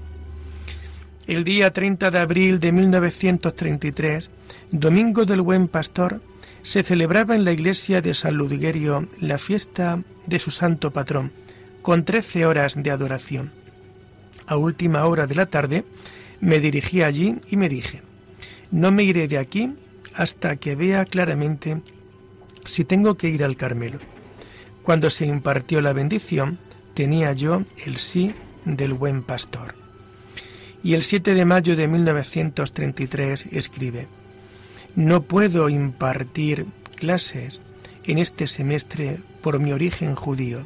El 1.27 1.43
día 1.43 1.71
30 1.71 2.11
de 2.11 2.19
abril 2.19 2.59
de 2.59 2.71
1933, 2.71 4.31
Domingo 4.71 5.25
del 5.25 5.41
Buen 5.41 5.67
Pastor, 5.67 6.21
se 6.63 6.83
celebraba 6.83 7.35
en 7.35 7.45
la 7.45 7.51
iglesia 7.51 8.01
de 8.01 8.13
San 8.13 8.35
Ludgerio 8.35 9.07
la 9.19 9.37
fiesta 9.37 10.03
de 10.25 10.39
su 10.39 10.51
santo 10.51 10.91
patrón, 10.91 11.31
con 11.81 12.05
trece 12.05 12.45
horas 12.45 12.75
de 12.75 12.91
adoración. 12.91 13.51
A 14.45 14.57
última 14.57 15.05
hora 15.05 15.27
de 15.27 15.35
la 15.35 15.45
tarde 15.45 15.85
me 16.39 16.59
dirigí 16.59 17.01
allí 17.01 17.35
y 17.49 17.57
me 17.57 17.69
dije, 17.69 18.01
no 18.71 18.91
me 18.91 19.03
iré 19.03 19.27
de 19.27 19.37
aquí 19.37 19.73
hasta 20.13 20.55
que 20.57 20.75
vea 20.75 21.05
claramente 21.05 21.81
si 22.65 22.83
tengo 22.83 23.15
que 23.15 23.29
ir 23.29 23.43
al 23.43 23.57
Carmelo. 23.57 23.99
Cuando 24.83 25.09
se 25.09 25.25
impartió 25.25 25.81
la 25.81 25.93
bendición, 25.93 26.57
tenía 26.93 27.33
yo 27.33 27.63
el 27.85 27.97
sí 27.97 28.33
del 28.65 28.93
buen 28.93 29.23
pastor. 29.23 29.75
Y 30.83 30.93
el 30.93 31.03
7 31.03 31.33
de 31.33 31.45
mayo 31.45 31.75
de 31.75 31.87
1933 31.87 33.47
escribe, 33.51 34.07
No 34.95 35.21
puedo 35.21 35.69
impartir 35.69 36.65
clases 36.95 37.61
en 38.03 38.17
este 38.17 38.47
semestre 38.47 39.19
por 39.41 39.59
mi 39.59 39.73
origen 39.73 40.15
judío. 40.15 40.65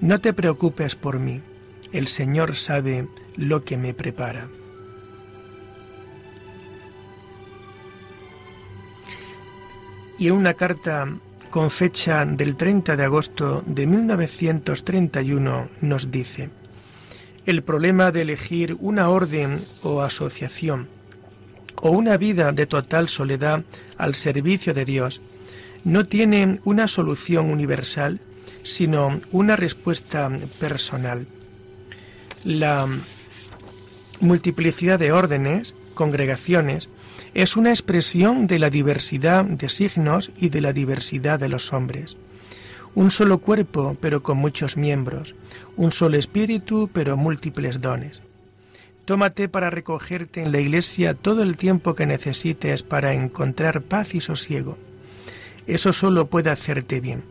No 0.00 0.20
te 0.20 0.32
preocupes 0.32 0.94
por 0.94 1.18
mí, 1.18 1.40
el 1.92 2.08
Señor 2.08 2.56
sabe 2.56 3.06
lo 3.36 3.64
que 3.64 3.76
me 3.76 3.94
prepara. 3.94 4.48
Y 10.18 10.28
en 10.28 10.34
una 10.34 10.54
carta 10.54 11.08
con 11.54 11.70
fecha 11.70 12.24
del 12.24 12.56
30 12.56 12.96
de 12.96 13.04
agosto 13.04 13.62
de 13.64 13.86
1931 13.86 15.68
nos 15.82 16.10
dice, 16.10 16.50
el 17.46 17.62
problema 17.62 18.10
de 18.10 18.22
elegir 18.22 18.76
una 18.80 19.08
orden 19.08 19.64
o 19.84 20.02
asociación 20.02 20.88
o 21.76 21.90
una 21.90 22.16
vida 22.16 22.50
de 22.50 22.66
total 22.66 23.08
soledad 23.08 23.62
al 23.98 24.16
servicio 24.16 24.74
de 24.74 24.84
Dios 24.84 25.20
no 25.84 26.06
tiene 26.06 26.58
una 26.64 26.88
solución 26.88 27.48
universal, 27.48 28.18
sino 28.64 29.20
una 29.30 29.54
respuesta 29.54 30.32
personal. 30.58 31.28
La 32.42 32.88
multiplicidad 34.18 34.98
de 34.98 35.12
órdenes, 35.12 35.72
congregaciones, 35.94 36.88
es 37.34 37.56
una 37.56 37.70
expresión 37.70 38.46
de 38.46 38.60
la 38.60 38.70
diversidad 38.70 39.44
de 39.44 39.68
signos 39.68 40.30
y 40.36 40.50
de 40.50 40.60
la 40.60 40.72
diversidad 40.72 41.40
de 41.40 41.48
los 41.48 41.72
hombres. 41.72 42.16
Un 42.94 43.10
solo 43.10 43.38
cuerpo, 43.38 43.96
pero 44.00 44.22
con 44.22 44.38
muchos 44.38 44.76
miembros, 44.76 45.34
un 45.76 45.90
solo 45.90 46.16
espíritu, 46.16 46.88
pero 46.92 47.16
múltiples 47.16 47.80
dones. 47.80 48.22
Tómate 49.04 49.48
para 49.48 49.68
recogerte 49.68 50.42
en 50.42 50.52
la 50.52 50.60
iglesia 50.60 51.14
todo 51.14 51.42
el 51.42 51.56
tiempo 51.56 51.96
que 51.96 52.06
necesites 52.06 52.84
para 52.84 53.14
encontrar 53.14 53.82
paz 53.82 54.14
y 54.14 54.20
sosiego. 54.20 54.78
Eso 55.66 55.92
solo 55.92 56.26
puede 56.28 56.50
hacerte 56.50 57.00
bien. 57.00 57.24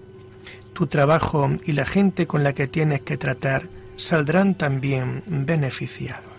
Tu 0.74 0.88
trabajo 0.88 1.50
y 1.66 1.72
la 1.72 1.86
gente 1.86 2.28
con 2.28 2.44
la 2.44 2.54
que 2.54 2.68
tienes 2.68 3.02
que 3.02 3.18
tratar 3.18 3.70
saldrán 3.96 4.56
también 4.56 5.24
beneficiados. 5.28 6.33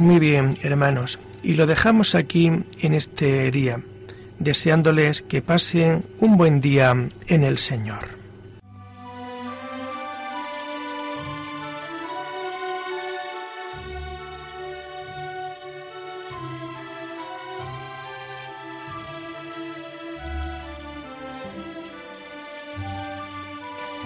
Muy 0.00 0.18
bien, 0.18 0.56
hermanos, 0.62 1.18
y 1.42 1.56
lo 1.56 1.66
dejamos 1.66 2.14
aquí 2.14 2.50
en 2.80 2.94
este 2.94 3.50
día, 3.50 3.82
deseándoles 4.38 5.20
que 5.20 5.42
pasen 5.42 6.06
un 6.20 6.38
buen 6.38 6.62
día 6.62 6.96
en 7.26 7.44
el 7.44 7.58
Señor. 7.58 8.08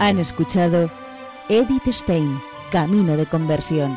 Han 0.01 0.19
escuchado 0.19 0.91
Edith 1.49 1.87
Stein, 1.93 2.41
Camino 2.73 3.17
de 3.17 3.27
Conversión 3.27 3.97